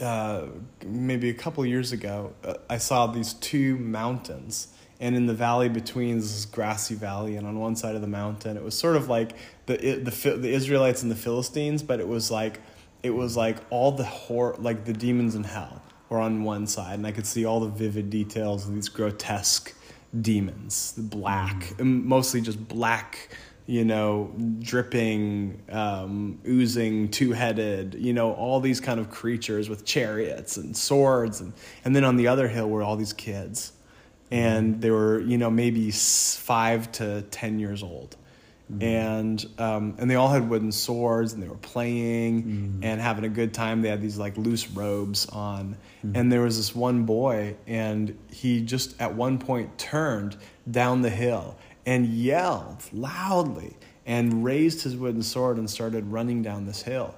[0.00, 0.46] uh,
[0.86, 2.32] maybe a couple years ago.
[2.44, 4.68] Uh, I saw these two mountains,
[5.00, 8.56] and in the valley between this grassy valley, and on one side of the mountain,
[8.56, 9.32] it was sort of like
[9.66, 12.60] the the the Israelites and the Philistines, but it was like
[13.02, 16.94] it was like all the hor- like the demons in hell were on one side,
[16.94, 19.74] and I could see all the vivid details of these grotesque
[20.20, 22.04] demons, the black, mm.
[22.04, 23.28] mostly just black
[23.70, 29.84] you know, dripping, um, oozing, two headed, you know, all these kind of creatures with
[29.84, 31.40] chariots and swords.
[31.40, 31.52] And,
[31.84, 33.70] and then on the other hill were all these kids.
[34.28, 38.16] And they were, you know, maybe five to 10 years old.
[38.72, 38.82] Mm-hmm.
[38.82, 42.84] And, um, and they all had wooden swords and they were playing mm-hmm.
[42.84, 43.82] and having a good time.
[43.82, 45.76] They had these like loose robes on.
[46.04, 46.16] Mm-hmm.
[46.16, 50.36] And there was this one boy, and he just at one point turned
[50.68, 51.56] down the hill
[51.86, 53.76] and yelled loudly
[54.06, 57.14] and raised his wooden sword and started running down this hill.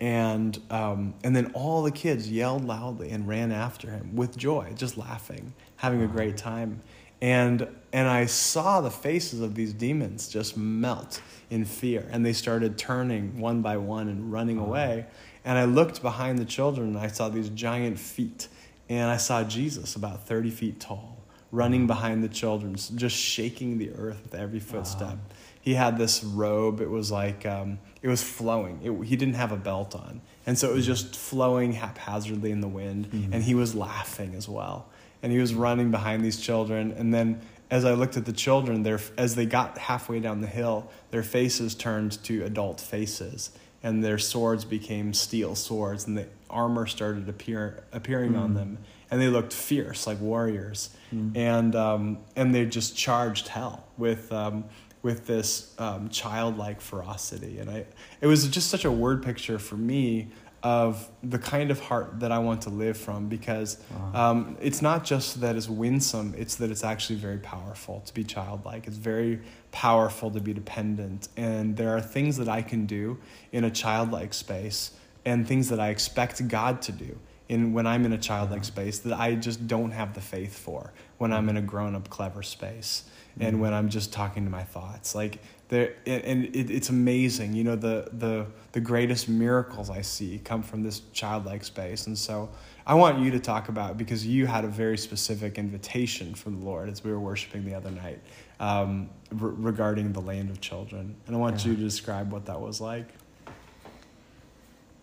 [0.00, 4.72] And, um, and then all the kids yelled loudly and ran after him with joy,
[4.74, 6.80] just laughing, having a great time.
[7.20, 12.08] And, and I saw the faces of these demons just melt in fear.
[12.10, 15.06] And they started turning one by one and running away.
[15.44, 18.48] And I looked behind the children and I saw these giant feet.
[18.88, 21.11] And I saw Jesus about 30 feet tall
[21.52, 25.08] running behind the children, just shaking the earth with every footstep.
[25.08, 25.18] Wow.
[25.60, 26.80] He had this robe.
[26.80, 28.80] It was like um, it was flowing.
[28.82, 32.60] It, he didn't have a belt on, and so it was just flowing haphazardly in
[32.60, 33.10] the wind.
[33.10, 33.32] Mm-hmm.
[33.32, 34.88] And he was laughing as well.
[35.22, 36.90] And he was running behind these children.
[36.90, 40.48] And then, as I looked at the children, their, as they got halfway down the
[40.48, 43.52] hill, their faces turned to adult faces,
[43.84, 48.42] and their swords became steel swords, and the armor started appear, appearing mm-hmm.
[48.42, 48.78] on them
[49.12, 51.36] and they looked fierce like warriors, mm.
[51.36, 54.64] and um, and they just charged hell with um,
[55.02, 57.84] with this um, childlike ferocity, and I
[58.22, 60.30] it was just such a word picture for me
[60.62, 63.82] of the kind of heart that I want to live from because
[64.14, 64.30] wow.
[64.30, 68.22] um, it's not just that it's winsome, it's that it's actually very powerful to be
[68.22, 68.86] childlike.
[68.86, 69.40] It's very
[69.72, 71.28] powerful to be dependent.
[71.36, 73.18] And there are things that I can do
[73.50, 74.92] in a childlike space
[75.24, 77.18] and things that I expect God to do
[77.52, 80.94] in when I'm in a childlike space that I just don't have the faith for
[81.18, 83.04] when I'm in a grown up clever space
[83.38, 85.14] and when I'm just talking to my thoughts.
[85.14, 85.38] Like
[85.68, 90.62] there and it, it's amazing you know the the the greatest miracles I see come
[90.62, 92.06] from this childlike space.
[92.06, 92.48] And so
[92.86, 96.64] I want you to talk about because you had a very specific invitation from the
[96.64, 98.20] Lord as we were worshiping the other night
[98.60, 101.16] um, re- regarding the land of children.
[101.26, 101.72] And I want yeah.
[101.72, 103.08] you to describe what that was like.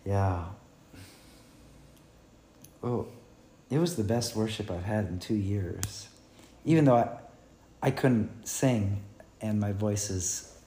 [0.04, 0.46] Yeah
[2.82, 3.06] oh,
[3.70, 6.08] it was the best worship I've had in two years.
[6.64, 7.08] Even though I,
[7.82, 9.02] I couldn't sing
[9.40, 10.58] and my voice is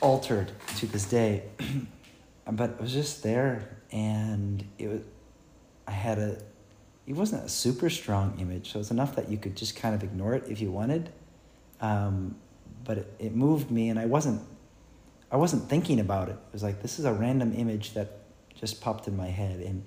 [0.00, 1.44] altered to this day,
[2.50, 5.00] but it was just there and it was,
[5.86, 6.38] I had a,
[7.06, 9.94] it wasn't a super strong image, so it was enough that you could just kind
[9.94, 11.10] of ignore it if you wanted.
[11.80, 12.36] Um,
[12.84, 14.40] but it, it moved me and I wasn't,
[15.30, 16.32] I wasn't thinking about it.
[16.32, 18.20] It was like, this is a random image that
[18.54, 19.84] just popped in my head and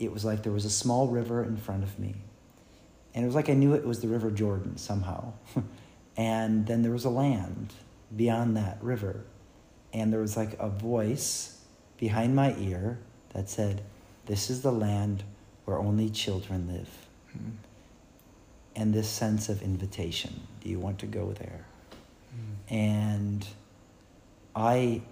[0.00, 2.14] it was like there was a small river in front of me.
[3.14, 5.34] And it was like I knew it was the River Jordan somehow.
[6.16, 7.74] and then there was a land
[8.16, 9.24] beyond that river.
[9.92, 11.60] And there was like a voice
[11.98, 12.98] behind my ear
[13.34, 13.82] that said,
[14.26, 15.22] This is the land
[15.66, 16.90] where only children live.
[17.36, 17.52] Mm.
[18.74, 21.66] And this sense of invitation do you want to go there?
[22.34, 22.74] Mm.
[22.74, 23.46] And
[24.54, 25.02] I,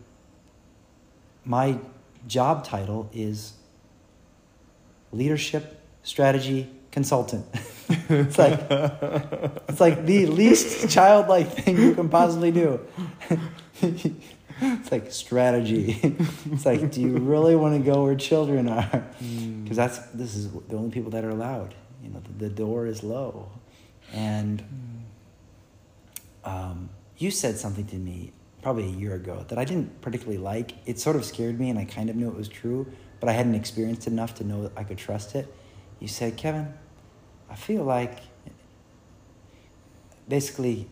[1.44, 1.78] my
[2.26, 3.52] job title is
[5.12, 7.46] leadership strategy consultant.
[8.08, 8.60] it's like
[9.68, 12.80] it's like the least childlike thing you can possibly do.
[13.80, 16.16] it's like strategy.
[16.52, 18.88] It's like, do you really want to go where children are?
[18.90, 19.74] Because hmm.
[19.74, 21.74] that's this is the only people that are allowed.
[22.02, 23.50] You know, the, the door is low,
[24.12, 24.64] and
[26.44, 28.32] um, you said something to me
[28.62, 30.72] probably a year ago that I didn't particularly like.
[30.86, 32.90] It sort of scared me, and I kind of knew it was true
[33.20, 35.52] but I hadn't experienced enough to know that I could trust it.
[36.00, 36.72] You said, Kevin,
[37.50, 38.20] I feel like
[40.28, 40.88] basically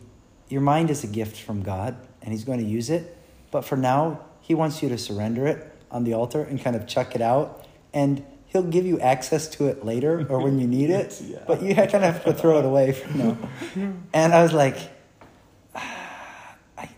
[0.49, 3.15] your mind is a gift from God and He's going to use it.
[3.51, 6.87] But for now, He wants you to surrender it on the altar and kind of
[6.87, 7.65] chuck it out.
[7.93, 11.21] And He'll give you access to it later or when you need it.
[11.25, 11.39] yeah.
[11.45, 13.37] But you kind of have to throw it away for now.
[14.13, 14.77] and I was like,
[15.75, 16.89] ah, I,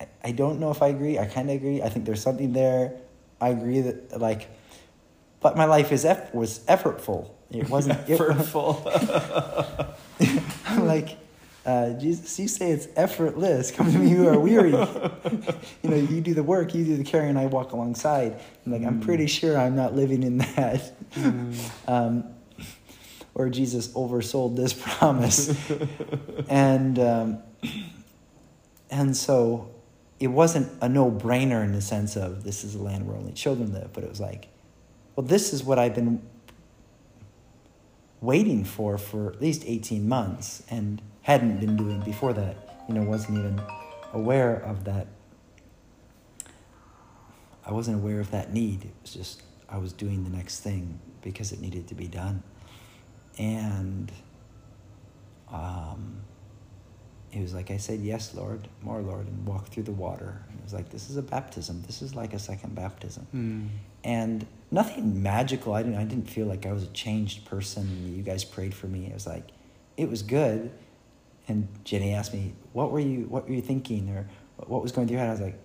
[0.00, 1.18] I, I don't know if I agree.
[1.18, 1.82] I kind of agree.
[1.82, 2.94] I think there's something there.
[3.40, 4.48] I agree that, like,
[5.42, 7.30] but my life is eff- was effortful.
[7.50, 8.78] It wasn't effortful.
[10.78, 11.18] Like,
[11.64, 13.70] uh, Jesus, you say it's effortless.
[13.70, 14.70] Come to me who are weary.
[15.82, 18.40] you know, you do the work, you do the carrying, I walk alongside.
[18.64, 20.92] I'm like, I'm pretty sure I'm not living in that.
[21.86, 22.24] um,
[23.34, 25.54] or Jesus oversold this promise.
[26.48, 27.42] and um,
[28.90, 29.70] and so
[30.20, 33.72] it wasn't a no-brainer in the sense of this is a land where only children
[33.72, 34.48] live, but it was like,
[35.16, 36.22] well, this is what I've been
[38.20, 42.84] waiting for for at least 18 months and hadn't been doing before that.
[42.88, 43.60] You know, wasn't even
[44.12, 45.06] aware of that.
[47.64, 48.84] I wasn't aware of that need.
[48.84, 52.42] It was just I was doing the next thing because it needed to be done.
[53.38, 54.12] And
[55.50, 56.22] um,
[57.32, 60.42] it was like I said, Yes, Lord, more, Lord, and walked through the water.
[60.50, 61.82] And it was like, This is a baptism.
[61.86, 63.26] This is like a second baptism.
[63.34, 63.68] Mm.
[64.04, 65.74] And nothing magical.
[65.74, 68.14] I didn't, I didn't feel like I was a changed person.
[68.16, 69.06] You guys prayed for me.
[69.06, 69.48] It was like,
[69.96, 70.72] it was good.
[71.46, 74.10] And Jenny asked me, What were you, what were you thinking?
[74.10, 75.28] Or what was going through your head?
[75.28, 75.58] I was like,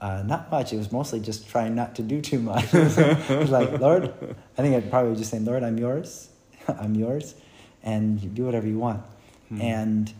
[0.00, 0.72] uh, not much.
[0.72, 2.72] It was mostly just trying not to do too much.
[2.74, 4.12] it, was like, it was like, Lord,
[4.56, 6.30] I think I'd probably just saying, Lord, I'm yours.
[6.68, 7.34] I'm yours.
[7.82, 9.02] And you do whatever you want.
[9.48, 9.60] Hmm.
[9.60, 10.12] And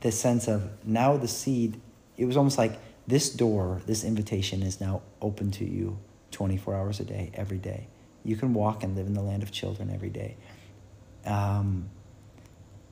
[0.00, 1.80] this sense of now the seed,
[2.16, 5.98] it was almost like this door, this invitation is now open to you
[6.36, 7.88] 24 hours a day, every day.
[8.22, 10.36] You can walk and live in the land of children every day.
[11.24, 11.88] Um,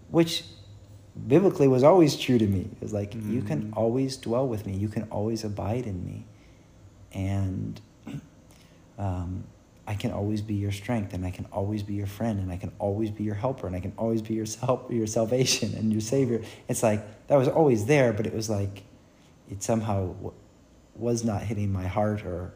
[0.08, 0.44] which
[1.28, 2.70] biblically was always true to me.
[2.72, 3.34] It was like, mm-hmm.
[3.34, 3.76] you can mm.
[3.76, 6.24] always dwell with me, you can always abide in me.
[7.12, 7.78] And
[8.98, 9.44] um,
[9.86, 12.56] I can always be your strength, and I can always be your friend, and I
[12.56, 15.92] can always be your helper, and I can always be your, help, your salvation and
[15.92, 16.40] your savior.
[16.66, 18.84] It's like that was always there, but it was like
[19.50, 20.14] it somehow
[20.96, 22.54] was not hitting my heart or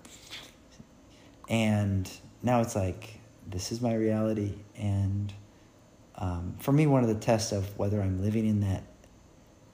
[1.49, 2.11] and
[2.43, 5.33] now it's like this is my reality and
[6.17, 8.85] um, for me one of the tests of whether i'm living in that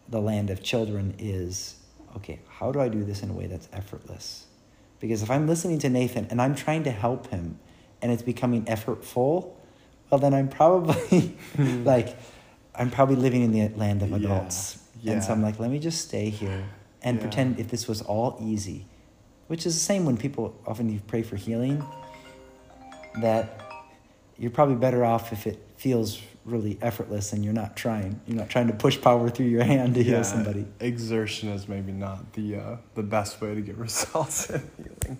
[0.08, 1.76] the land of children is
[2.16, 4.46] okay how do i do this in a way that's effortless
[5.00, 7.58] because if i'm listening to nathan and i'm trying to help him
[8.02, 9.52] and it's becoming effortful
[10.10, 12.16] well then i'm probably like
[12.74, 15.10] i'm probably living in the land of adults yeah.
[15.10, 15.12] Yeah.
[15.14, 16.64] and so i'm like let me just stay here
[17.02, 17.22] and yeah.
[17.22, 18.86] pretend if this was all easy
[19.48, 21.84] which is the same when people often you pray for healing,
[23.20, 23.60] that
[24.38, 28.20] you're probably better off if it feels really effortless and you're not trying.
[28.26, 30.66] You're not trying to push power through your hand to yeah, heal somebody.
[30.80, 35.18] Exertion is maybe not the uh, the best way to get results in healing.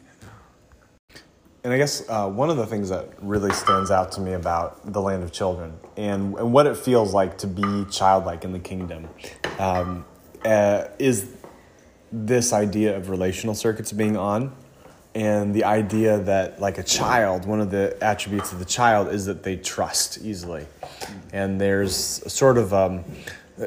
[1.62, 4.92] And I guess uh, one of the things that really stands out to me about
[4.92, 8.58] the land of children and, and what it feels like to be childlike in the
[8.58, 9.08] kingdom
[9.58, 10.04] um,
[10.44, 11.34] uh, is
[12.14, 14.54] this idea of relational circuits being on
[15.14, 19.26] and the idea that like a child one of the attributes of the child is
[19.26, 20.66] that they trust easily.
[21.32, 21.96] And there's
[22.32, 23.04] sort of um,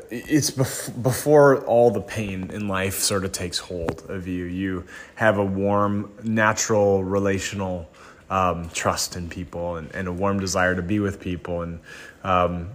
[0.10, 4.86] it's bef- before all the pain in life sort of takes hold of you you
[5.16, 7.90] have a warm natural relational
[8.30, 11.62] um, trust in people and, and, a warm desire to be with people.
[11.62, 11.80] And
[12.24, 12.70] um,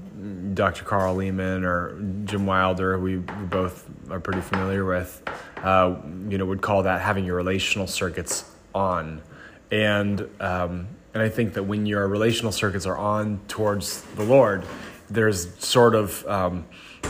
[0.55, 0.85] Dr.
[0.85, 5.23] Karl Lehman or Jim Wilder, we, we both are pretty familiar with,
[5.59, 5.97] uh,
[6.29, 9.23] you know, would call that having your relational circuits on.
[9.71, 14.65] And, um, and I think that when your relational circuits are on towards the Lord,
[15.11, 16.67] there's sort of um,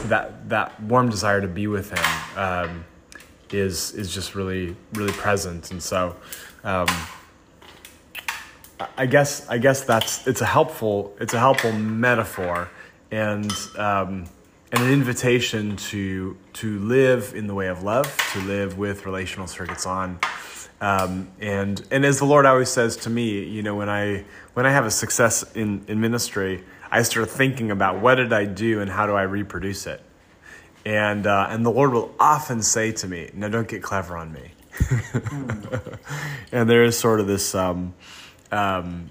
[0.06, 2.84] that, that warm desire to be with Him um,
[3.50, 5.70] is, is just really, really present.
[5.70, 6.16] And so,
[6.64, 6.86] um,
[8.96, 12.68] I guess I guess that's it's a helpful it's a helpful metaphor
[13.12, 14.24] and um,
[14.72, 19.46] and an invitation to to live in the way of love, to live with relational
[19.46, 20.18] circuits on.
[20.80, 24.66] Um, and and as the Lord always says to me, you know, when I when
[24.66, 28.80] I have a success in, in ministry, I start thinking about what did I do
[28.80, 30.02] and how do I reproduce it.
[30.84, 34.32] And uh, and the Lord will often say to me, "Now don't get clever on
[34.32, 34.52] me."
[36.50, 37.94] and there is sort of this um,
[38.50, 39.10] um,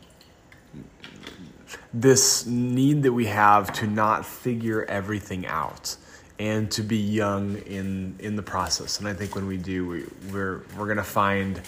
[1.94, 5.98] this need that we have to not figure everything out
[6.40, 9.00] and to be young in in the process.
[9.00, 11.62] And I think when we do, we, we're we're gonna find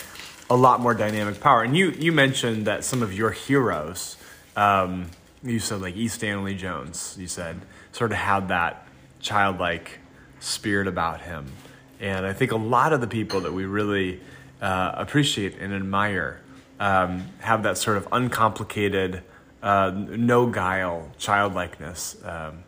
[0.50, 1.64] a lot more dynamic power.
[1.64, 4.18] And you you mentioned that some of your heroes,
[4.56, 5.12] um,
[5.44, 6.08] you said like E.
[6.08, 7.62] Stanley Jones, you said
[7.92, 8.88] sort of had that
[9.20, 10.00] childlike
[10.40, 11.52] spirit about him.
[12.00, 14.20] And I think a lot of the people that we really
[14.62, 16.42] uh, appreciate and admire
[16.80, 19.24] um, have that sort of uncomplicated
[19.64, 22.64] uh, no guile, childlikeness um,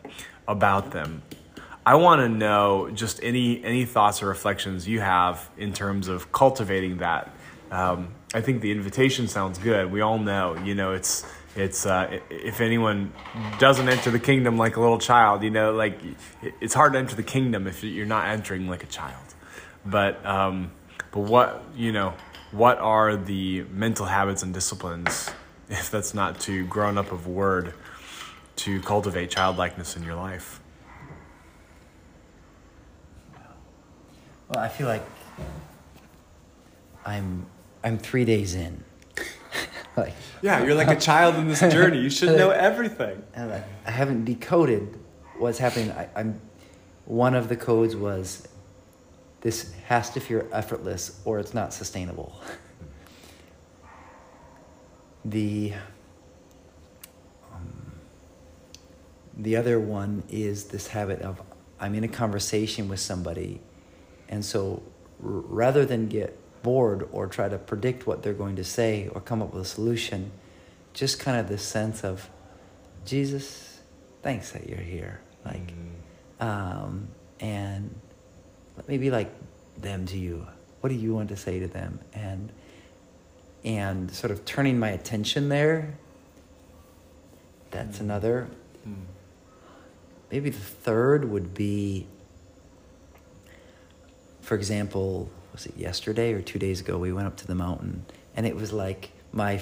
[0.48, 1.22] about them.
[1.84, 6.32] I want to know just any any thoughts or reflections you have in terms of
[6.32, 7.30] cultivating that.
[7.70, 9.92] Um, I think the invitation sounds good.
[9.92, 11.24] We all know, you know, it's
[11.54, 13.12] it's uh, if anyone
[13.58, 16.00] doesn't enter the kingdom like a little child, you know, like
[16.60, 19.34] it's hard to enter the kingdom if you're not entering like a child.
[19.84, 20.72] But um,
[21.12, 22.14] but what you know,
[22.52, 25.30] what are the mental habits and disciplines
[25.70, 27.74] if that's not to grown up of word
[28.56, 30.60] to cultivate childlikeness in your life?
[34.48, 35.02] Well, I feel like
[37.04, 37.46] I'm
[37.82, 38.82] I'm three days in.
[39.96, 42.00] like, yeah, you're like a child in this journey.
[42.00, 43.22] You should know everything.
[43.34, 44.98] And like, I haven't decoded
[45.38, 45.90] what's happening.
[45.92, 46.40] I, I'm
[47.04, 48.48] one of the codes was
[49.42, 52.40] this has to feel effortless or it's not sustainable.
[55.30, 55.72] The
[57.52, 57.92] um,
[59.36, 61.40] the other one is this habit of
[61.78, 63.60] I'm in a conversation with somebody,
[64.28, 64.82] and so
[65.22, 69.20] r- rather than get bored or try to predict what they're going to say or
[69.20, 70.30] come up with a solution.
[70.94, 72.30] Just kind of this sense of,
[73.04, 73.80] Jesus,
[74.22, 75.20] thanks that you're here.
[75.44, 76.44] Like, mm.
[76.44, 77.08] um,
[77.38, 77.94] and
[78.76, 79.30] let me be like
[79.80, 80.46] them to you.
[80.80, 82.00] What do you want to say to them?
[82.14, 82.50] And
[83.66, 85.98] and sort of turning my attention there.
[87.72, 88.02] That's mm.
[88.02, 88.48] another.
[88.88, 88.94] Mm.
[90.30, 92.06] Maybe the third would be,
[94.40, 96.96] for example, was it yesterday or two days ago?
[96.96, 98.06] We went up to the mountain,
[98.36, 99.60] and it was like my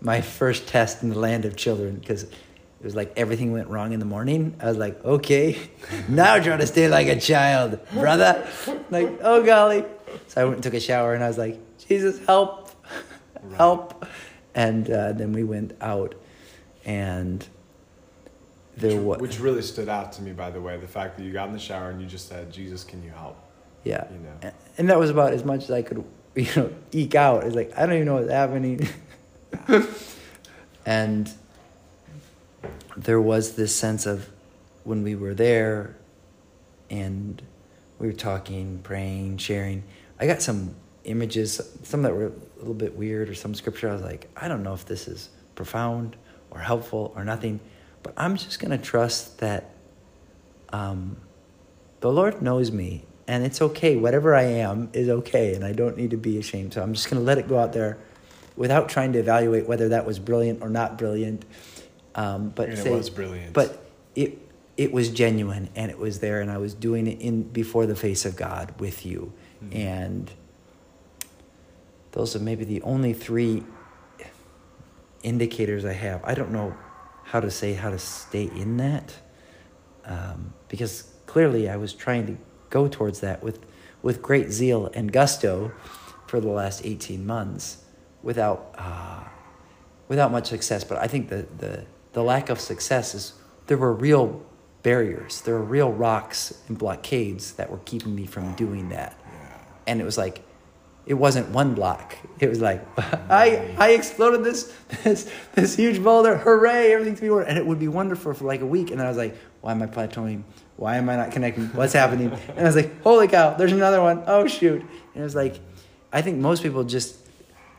[0.00, 3.92] my first test in the land of children because it was like everything went wrong
[3.92, 4.56] in the morning.
[4.60, 5.58] I was like, okay,
[6.08, 8.46] now try to stay like a child, brother.
[8.90, 9.84] Like, oh golly.
[10.28, 12.65] So I went and took a shower, and I was like, Jesus, help,
[13.56, 14.06] help.
[14.54, 16.14] And uh, then we went out,
[16.84, 17.46] and
[18.76, 21.32] there was which really stood out to me, by the way, the fact that you
[21.32, 23.38] got in the shower and you just said, Jesus, can you help?
[23.84, 24.04] Yeah.
[24.10, 24.52] You know.
[24.78, 27.44] And that was about as much as I could, you know, eke out.
[27.44, 28.88] It's like I don't even know what's happening.
[30.86, 31.30] and
[32.96, 34.28] there was this sense of
[34.84, 35.96] when we were there
[36.90, 37.42] and
[37.98, 39.84] we were talking, praying, sharing.
[40.20, 40.74] I got some
[41.04, 43.88] images, some that were a little bit weird or some scripture.
[43.88, 46.16] I was like, I don't know if this is profound
[46.50, 47.60] or helpful or nothing,
[48.02, 49.70] but I'm just going to trust that
[50.70, 51.16] um,
[52.00, 53.96] the Lord knows me and it's okay.
[53.96, 56.74] Whatever I am is okay, and I don't need to be ashamed.
[56.74, 57.98] So I'm just going to let it go out there
[58.56, 61.44] without trying to evaluate whether that was brilliant or not brilliant.
[62.14, 63.52] Um, but and say, it was brilliant.
[63.52, 63.84] But
[64.14, 64.38] it
[64.76, 67.96] it was genuine, and it was there, and I was doing it in before the
[67.96, 69.32] face of God with you,
[69.64, 69.76] mm-hmm.
[69.76, 70.30] and
[72.16, 73.62] those are maybe the only three
[75.22, 76.24] indicators I have.
[76.24, 76.74] I don't know
[77.24, 79.12] how to say how to stay in that
[80.06, 82.38] um, because clearly I was trying to
[82.70, 83.60] go towards that with,
[84.00, 85.72] with great zeal and gusto
[86.26, 87.84] for the last 18 months
[88.22, 89.24] without, uh,
[90.08, 90.84] without much success.
[90.84, 93.34] But I think the, the, the lack of success is
[93.66, 94.42] there were real
[94.82, 99.20] barriers, there were real rocks and blockades that were keeping me from doing that.
[99.86, 100.42] And it was like,
[101.06, 102.16] it wasn't one block.
[102.40, 102.84] It was like
[103.30, 106.36] I I exploded this this this huge boulder.
[106.36, 106.92] Hooray!
[106.92, 108.90] Everything's to be wonderful, and it would be wonderful for like a week.
[108.90, 110.42] And then I was like, why am I plateauing?
[110.76, 111.66] Why am I not connecting?
[111.68, 112.30] What's happening?
[112.50, 114.22] And I was like, holy cow, there's another one.
[114.26, 114.80] Oh, shoot.
[114.80, 115.58] And it was like,
[116.12, 117.16] I think most people just,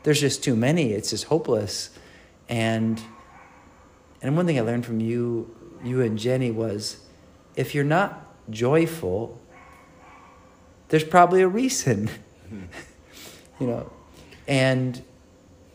[0.04, 0.94] there's just too many.
[0.94, 1.92] It's just hopeless.
[2.50, 3.02] And,
[4.22, 6.98] and one thing I learned from you, you and Jenny was
[7.56, 9.40] if you're not joyful,
[10.90, 12.10] there's probably a reason.
[13.60, 13.92] You know,
[14.48, 15.02] and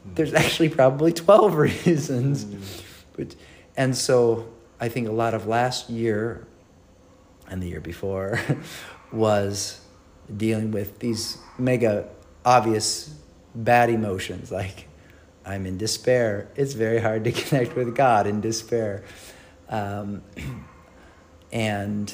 [0.05, 2.45] there's actually probably 12 reasons.
[2.45, 2.83] Mm.
[3.17, 3.37] But,
[3.77, 4.49] and so
[4.81, 6.47] I think a lot of last year
[7.49, 8.41] and the year before
[9.13, 9.81] was
[10.35, 12.09] dealing with these mega
[12.45, 13.15] obvious
[13.55, 14.89] bad emotions like
[15.45, 16.49] I'm in despair.
[16.57, 19.05] It's very hard to connect with God in despair.
[19.69, 20.23] Um,
[21.53, 22.13] and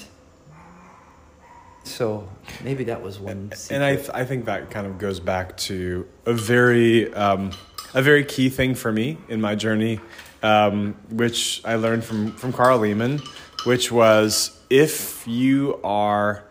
[1.88, 2.28] so
[2.62, 3.50] maybe that was one.
[3.52, 3.74] Secret.
[3.74, 7.52] And I, th- I think that kind of goes back to a very, um,
[7.94, 10.00] a very key thing for me in my journey,
[10.42, 13.20] um, which I learned from, from Karl Lehman,
[13.64, 16.44] which was if you are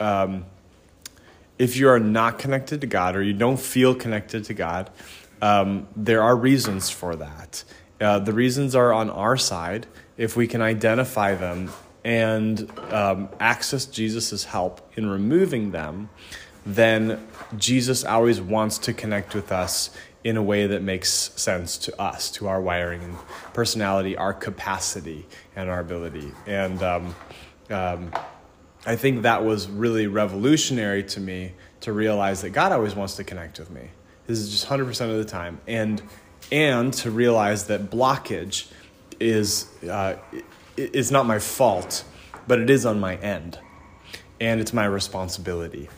[0.00, 0.44] um,
[1.58, 4.90] if you are not connected to God or you don't feel connected to God,
[5.42, 7.64] um, there are reasons for that.
[8.00, 9.86] Uh, the reasons are on our side
[10.16, 11.70] if we can identify them
[12.04, 16.08] and um, access Jesus' help in removing them,
[16.64, 17.26] then
[17.56, 19.90] Jesus always wants to connect with us
[20.24, 23.16] in a way that makes sense to us, to our wiring and
[23.54, 25.26] personality, our capacity,
[25.56, 26.32] and our ability.
[26.46, 27.14] And um,
[27.70, 28.12] um,
[28.84, 33.24] I think that was really revolutionary to me to realize that God always wants to
[33.24, 33.90] connect with me.
[34.26, 35.60] This is just 100% of the time.
[35.66, 36.02] And
[36.50, 38.70] and to realize that blockage
[39.20, 40.14] is uh,
[40.78, 42.04] is not my fault,
[42.46, 43.58] but it is on my end,
[44.40, 45.88] and it's my responsibility,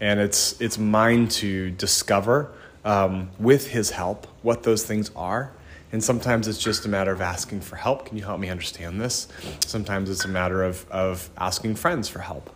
[0.00, 2.52] and it's it's mine to discover
[2.84, 5.52] um, with His help what those things are.
[5.92, 8.06] And sometimes it's just a matter of asking for help.
[8.06, 9.26] Can you help me understand this?
[9.66, 12.54] Sometimes it's a matter of, of asking friends for help.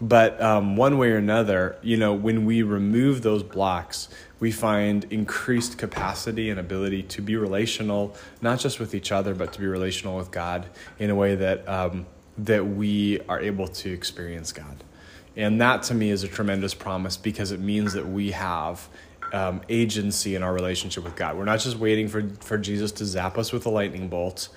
[0.00, 4.08] But um, one way or another, you know, when we remove those blocks,
[4.40, 9.52] we find increased capacity and ability to be relational, not just with each other, but
[9.52, 10.66] to be relational with God
[10.98, 12.06] in a way that um,
[12.38, 14.82] that we are able to experience God.
[15.36, 18.88] And that to me is a tremendous promise because it means that we have
[19.32, 21.36] um, agency in our relationship with God.
[21.36, 24.48] We're not just waiting for, for Jesus to zap us with a lightning bolt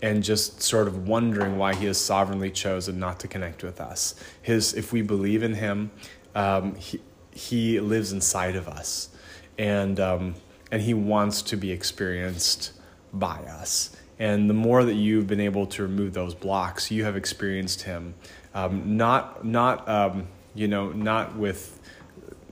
[0.00, 4.14] and just sort of wondering why he has sovereignly chosen not to connect with us.
[4.40, 5.90] His, if we believe in him,
[6.34, 9.10] um, he, he lives inside of us
[9.58, 10.34] and, um,
[10.70, 12.72] and he wants to be experienced
[13.12, 13.96] by us.
[14.18, 18.14] And the more that you've been able to remove those blocks, you have experienced him,
[18.54, 21.80] um, not, not, um, you know, not with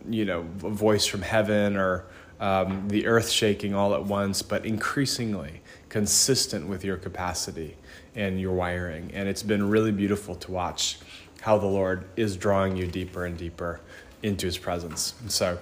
[0.09, 2.07] you know, a voice from heaven or
[2.41, 7.77] um, the earth shaking all at once, but increasingly consistent with your capacity
[8.15, 9.11] and your wiring.
[9.13, 10.99] And it's been really beautiful to watch
[11.43, 13.81] how the Lord is drawing you deeper and deeper
[14.23, 15.15] into His presence.
[15.21, 15.59] And so,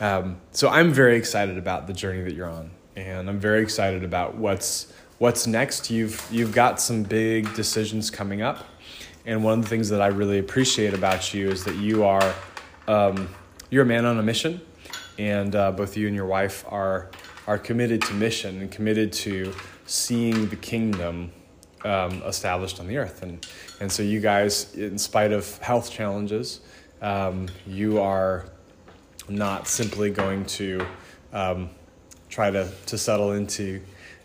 [0.00, 4.04] um, so I'm very excited about the journey that you're on, and I'm very excited
[4.04, 5.90] about what's what's next.
[5.90, 8.66] You've you've got some big decisions coming up,
[9.24, 12.34] and one of the things that I really appreciate about you is that you are.
[12.88, 13.28] Um,
[13.70, 14.60] you're a man on a mission,
[15.18, 17.10] and uh, both you and your wife are
[17.46, 19.52] are committed to mission and committed to
[19.86, 21.32] seeing the kingdom
[21.84, 23.22] um, established on the earth.
[23.22, 23.46] And
[23.80, 26.60] and so you guys, in spite of health challenges,
[27.02, 28.46] um, you are
[29.28, 30.86] not simply going to
[31.32, 31.68] um,
[32.30, 33.82] try to to settle into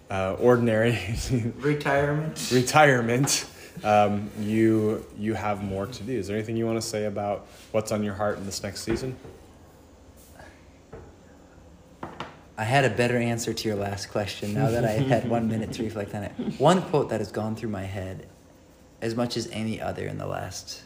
[0.10, 0.98] uh, ordinary
[1.58, 2.50] retirement.
[2.54, 3.46] Retirement.
[3.84, 6.14] Um, you you have more to do.
[6.14, 8.84] Is there anything you want to say about what's on your heart in this next
[8.84, 9.16] season?
[12.60, 15.74] I had a better answer to your last question now that I had one minute
[15.74, 16.32] to reflect on it.
[16.58, 18.26] One quote that has gone through my head
[19.00, 20.82] as much as any other in the last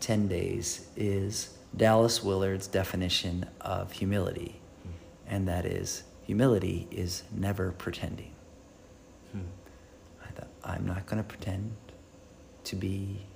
[0.00, 4.60] 10 days is Dallas Willard's definition of humility.
[5.26, 8.32] And that is humility is never pretending.
[9.32, 9.40] Hmm.
[10.24, 11.74] I thought, I'm not going to pretend
[12.64, 13.26] to be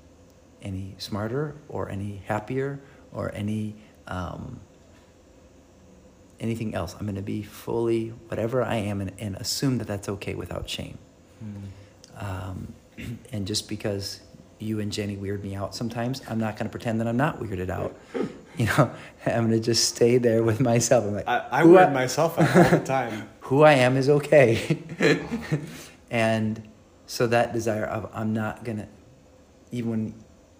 [0.62, 2.80] any smarter or any happier
[3.12, 4.60] or any um,
[6.40, 6.94] anything else.
[6.98, 10.68] I'm going to be fully whatever I am and, and assume that that's okay without
[10.68, 10.98] shame.
[11.44, 12.22] Mm.
[12.22, 12.74] Um,
[13.32, 14.20] and just because
[14.62, 17.40] you and Jenny weird me out sometimes, I'm not going to pretend that I'm not
[17.40, 17.96] weirded out.
[18.56, 18.90] You know,
[19.26, 21.04] I'm going to just stay there with myself.
[21.04, 23.26] I'm like, I, I weird I, myself out all the time.
[23.42, 24.82] who I am is okay.
[26.10, 26.68] and
[27.06, 28.88] so that desire of I'm not going to,
[29.70, 30.14] even when,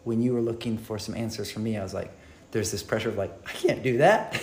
[0.04, 2.10] when you were looking for some answers from me, I was like,
[2.52, 4.40] there's this pressure of like, I can't do that.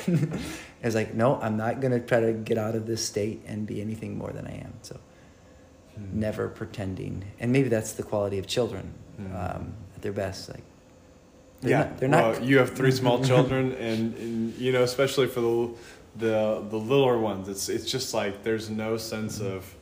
[0.84, 3.66] it's like, no, I'm not going to try to get out of this state and
[3.66, 4.74] be anything more than I am.
[4.84, 5.00] So
[5.98, 6.20] hmm.
[6.20, 7.26] never pretending.
[7.40, 9.36] And maybe that's the quality of children hmm.
[9.36, 10.50] um, at their best.
[10.50, 10.64] Like,
[11.62, 12.44] they're yeah, not, they're well, not.
[12.44, 15.74] You have three small children, and, and you know, especially for the
[16.18, 19.76] the the littler ones, it's it's just like there's no sense of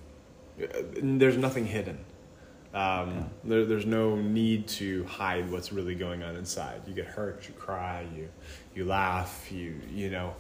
[1.02, 1.98] there's nothing hidden.
[2.74, 3.24] Um, yeah.
[3.46, 6.82] there, there's no need to hide what's really going on inside.
[6.86, 8.30] You get hurt, you cry, you
[8.74, 10.34] you laugh, you you know,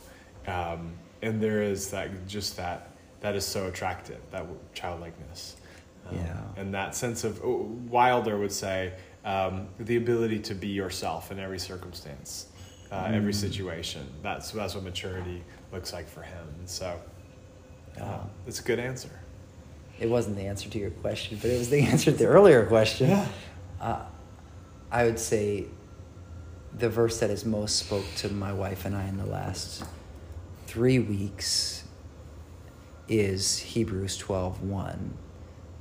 [0.47, 5.57] um, and there is that just that that is so attractive that childlikeness.
[6.09, 6.41] Um, yeah.
[6.57, 8.93] And that sense of oh, Wilder would say
[9.23, 12.47] um, the ability to be yourself in every circumstance,
[12.91, 13.13] uh, mm.
[13.13, 14.07] every situation.
[14.21, 16.47] That's that's what maturity looks like for him.
[16.59, 16.99] And so,
[17.99, 19.19] uh, it's a good answer
[19.99, 22.65] it wasn't the answer to your question, but it was the answer to the earlier
[22.65, 23.09] question.
[23.09, 23.27] Yeah.
[23.79, 24.05] Uh,
[24.91, 25.65] I would say
[26.73, 29.83] the verse that has most spoke to my wife and I in the last
[30.67, 31.83] three weeks
[33.07, 35.17] is Hebrews 12 1,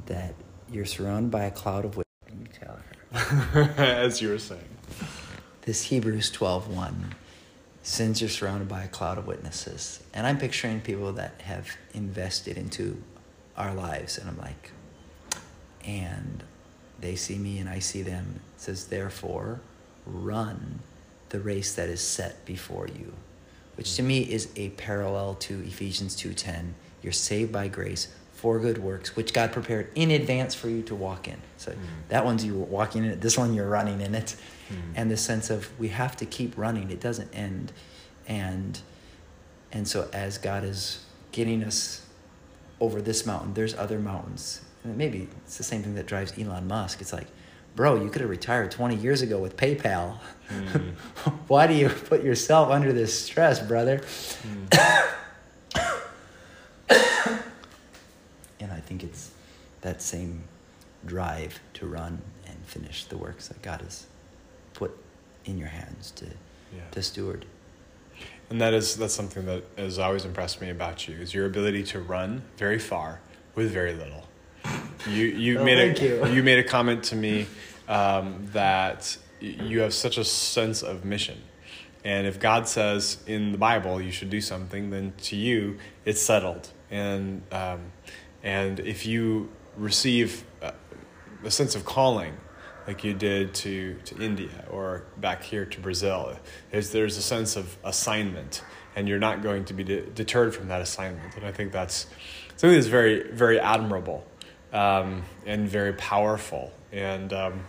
[0.07, 0.35] that
[0.71, 2.05] you're surrounded by a cloud of witnesses.
[2.31, 2.79] You tell
[3.53, 3.75] her.
[3.83, 4.63] As you were saying.
[5.63, 7.15] This Hebrews 12 1
[7.87, 10.03] since you're surrounded by a cloud of witnesses.
[10.15, 13.03] And I'm picturing people that have invested into
[13.59, 14.17] our lives.
[14.17, 14.73] And I'm like,
[15.85, 16.43] and
[16.99, 18.41] they see me and I see them.
[18.57, 19.61] It says, therefore,
[20.07, 20.81] run
[21.29, 23.13] the race that is set before you,
[23.77, 26.71] which to me is a parallel to Ephesians 2.10.
[27.03, 28.09] You're saved by grace
[28.45, 31.39] for good works, which God prepared in advance for you to walk in.
[31.57, 31.79] So mm.
[32.11, 33.23] that one's you walking in it.
[33.23, 34.37] This one you're running in it.
[34.69, 34.77] Mm.
[34.97, 36.91] And the sense of we have to keep running.
[36.91, 37.73] It doesn't end.
[38.29, 38.79] And
[39.73, 42.05] and so as God is getting us
[42.83, 43.55] over this mountain.
[43.55, 44.61] There's other mountains.
[44.83, 47.01] And maybe it's the same thing that drives Elon Musk.
[47.01, 47.29] It's like,
[47.75, 50.19] bro, you could have retired 20 years ago with PayPal.
[50.51, 50.93] Mm.
[51.49, 54.03] Why do you put yourself under this stress, brother?
[54.45, 55.05] Mm.
[58.65, 59.31] and I think it's
[59.81, 60.45] that same
[61.07, 64.07] drive to run and finish the works that God has
[64.73, 64.97] put
[65.45, 66.81] in your hands to yeah.
[66.91, 67.45] to steward.
[68.51, 71.83] And that is that's something that has always impressed me about you is your ability
[71.85, 73.21] to run very far
[73.55, 74.27] with very little.
[75.09, 76.27] You you oh, made a you.
[76.27, 76.43] you.
[76.43, 77.47] made a comment to me
[77.89, 81.41] um, that you have such a sense of mission.
[82.05, 86.21] And if God says in the Bible you should do something, then to you it's
[86.21, 86.69] settled.
[86.91, 87.81] And um,
[88.45, 90.45] and if you receive
[91.45, 92.37] a sense of calling
[92.87, 96.37] like you did to, to India or back here to Brazil.
[96.73, 98.63] Is there's a sense of assignment,
[98.95, 101.35] and you're not going to be de- deterred from that assignment.
[101.37, 102.07] And I think that's
[102.57, 104.27] something that's very, very admirable
[104.73, 107.65] um, and very powerful, and um,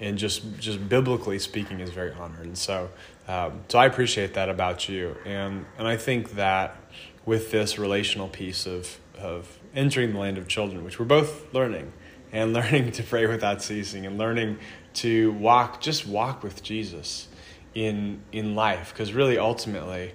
[0.00, 2.46] and just just biblically speaking, is very honored.
[2.46, 2.90] And so,
[3.28, 6.76] um, so I appreciate that about you, and and I think that
[7.24, 11.92] with this relational piece of of entering the land of children, which we're both learning
[12.32, 14.58] and learning to pray without ceasing and learning
[14.92, 17.28] to walk just walk with jesus
[17.74, 18.92] in in life.
[18.92, 20.12] Because really ultimately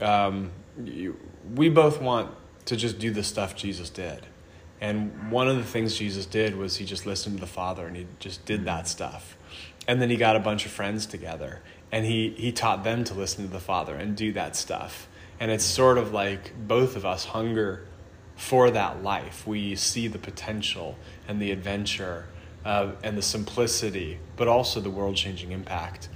[0.00, 0.50] um,
[0.84, 1.18] you,
[1.54, 2.30] we both want
[2.66, 4.26] to just do the stuff jesus did.
[4.78, 7.96] And one of the things jesus did was he just listened to the father and
[7.96, 9.36] he just did that stuff.
[9.88, 13.14] And then he got a bunch of friends together and he he taught them to
[13.14, 15.08] listen to the father and do that stuff.
[15.38, 17.85] And it's sort of like both of us hunger
[18.36, 19.46] for that life.
[19.46, 22.26] We see the potential and the adventure
[22.64, 26.08] uh, and the simplicity, but also the world changing impact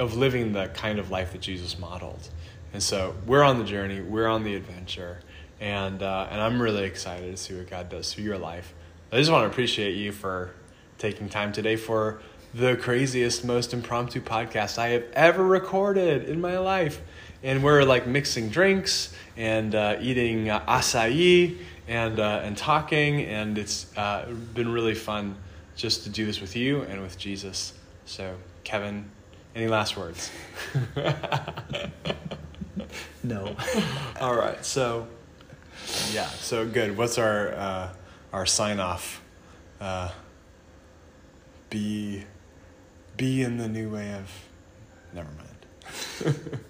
[0.00, 2.28] of living the kind of life that Jesus modeled.
[2.72, 5.20] And so we're on the journey, we're on the adventure,
[5.60, 8.74] and, uh, and I'm really excited to see what God does through your life.
[9.12, 10.52] I just want to appreciate you for
[10.98, 12.20] taking time today for
[12.52, 17.00] the craziest, most impromptu podcast I have ever recorded in my life.
[17.42, 21.56] And we're like mixing drinks and uh, eating uh, acai
[21.88, 25.36] and uh, and talking, and it's uh, been really fun
[25.76, 27.74] just to do this with you and with Jesus.
[28.06, 29.10] So, Kevin,
[29.54, 30.30] any last words?
[33.22, 33.54] no.
[34.20, 34.64] All right.
[34.64, 35.06] So,
[36.12, 36.26] yeah.
[36.26, 36.96] So good.
[36.96, 37.90] What's our uh,
[38.32, 39.22] our sign off?
[39.80, 40.10] Uh,
[41.70, 42.24] be
[43.16, 44.30] be in the new way of.
[45.12, 46.58] Never mind.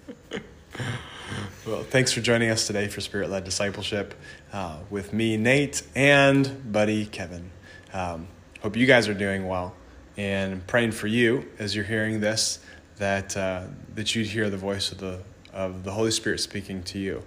[1.65, 4.13] well, thanks for joining us today for Spirit Led Discipleship
[4.53, 7.51] uh, with me, Nate, and buddy Kevin.
[7.93, 8.27] Um,
[8.61, 9.75] hope you guys are doing well,
[10.17, 12.59] and praying for you as you're hearing this
[12.97, 13.63] that uh,
[13.95, 15.21] that you'd hear the voice of the
[15.53, 17.23] of the Holy Spirit speaking to you,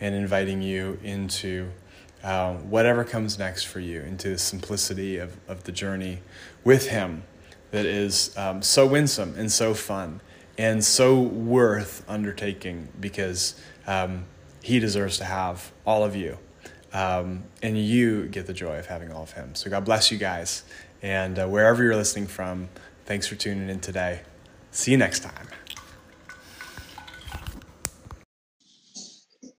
[0.00, 1.70] and inviting you into
[2.22, 6.20] uh, whatever comes next for you, into the simplicity of, of the journey
[6.64, 7.24] with Him
[7.70, 10.20] that is um, so winsome and so fun
[10.60, 14.26] and so worth undertaking because um,
[14.62, 16.36] he deserves to have all of you.
[16.92, 19.54] Um, and you get the joy of having all of him.
[19.54, 20.64] So God bless you guys.
[21.00, 22.68] And uh, wherever you're listening from,
[23.06, 24.20] thanks for tuning in today.
[24.70, 25.49] See you next time.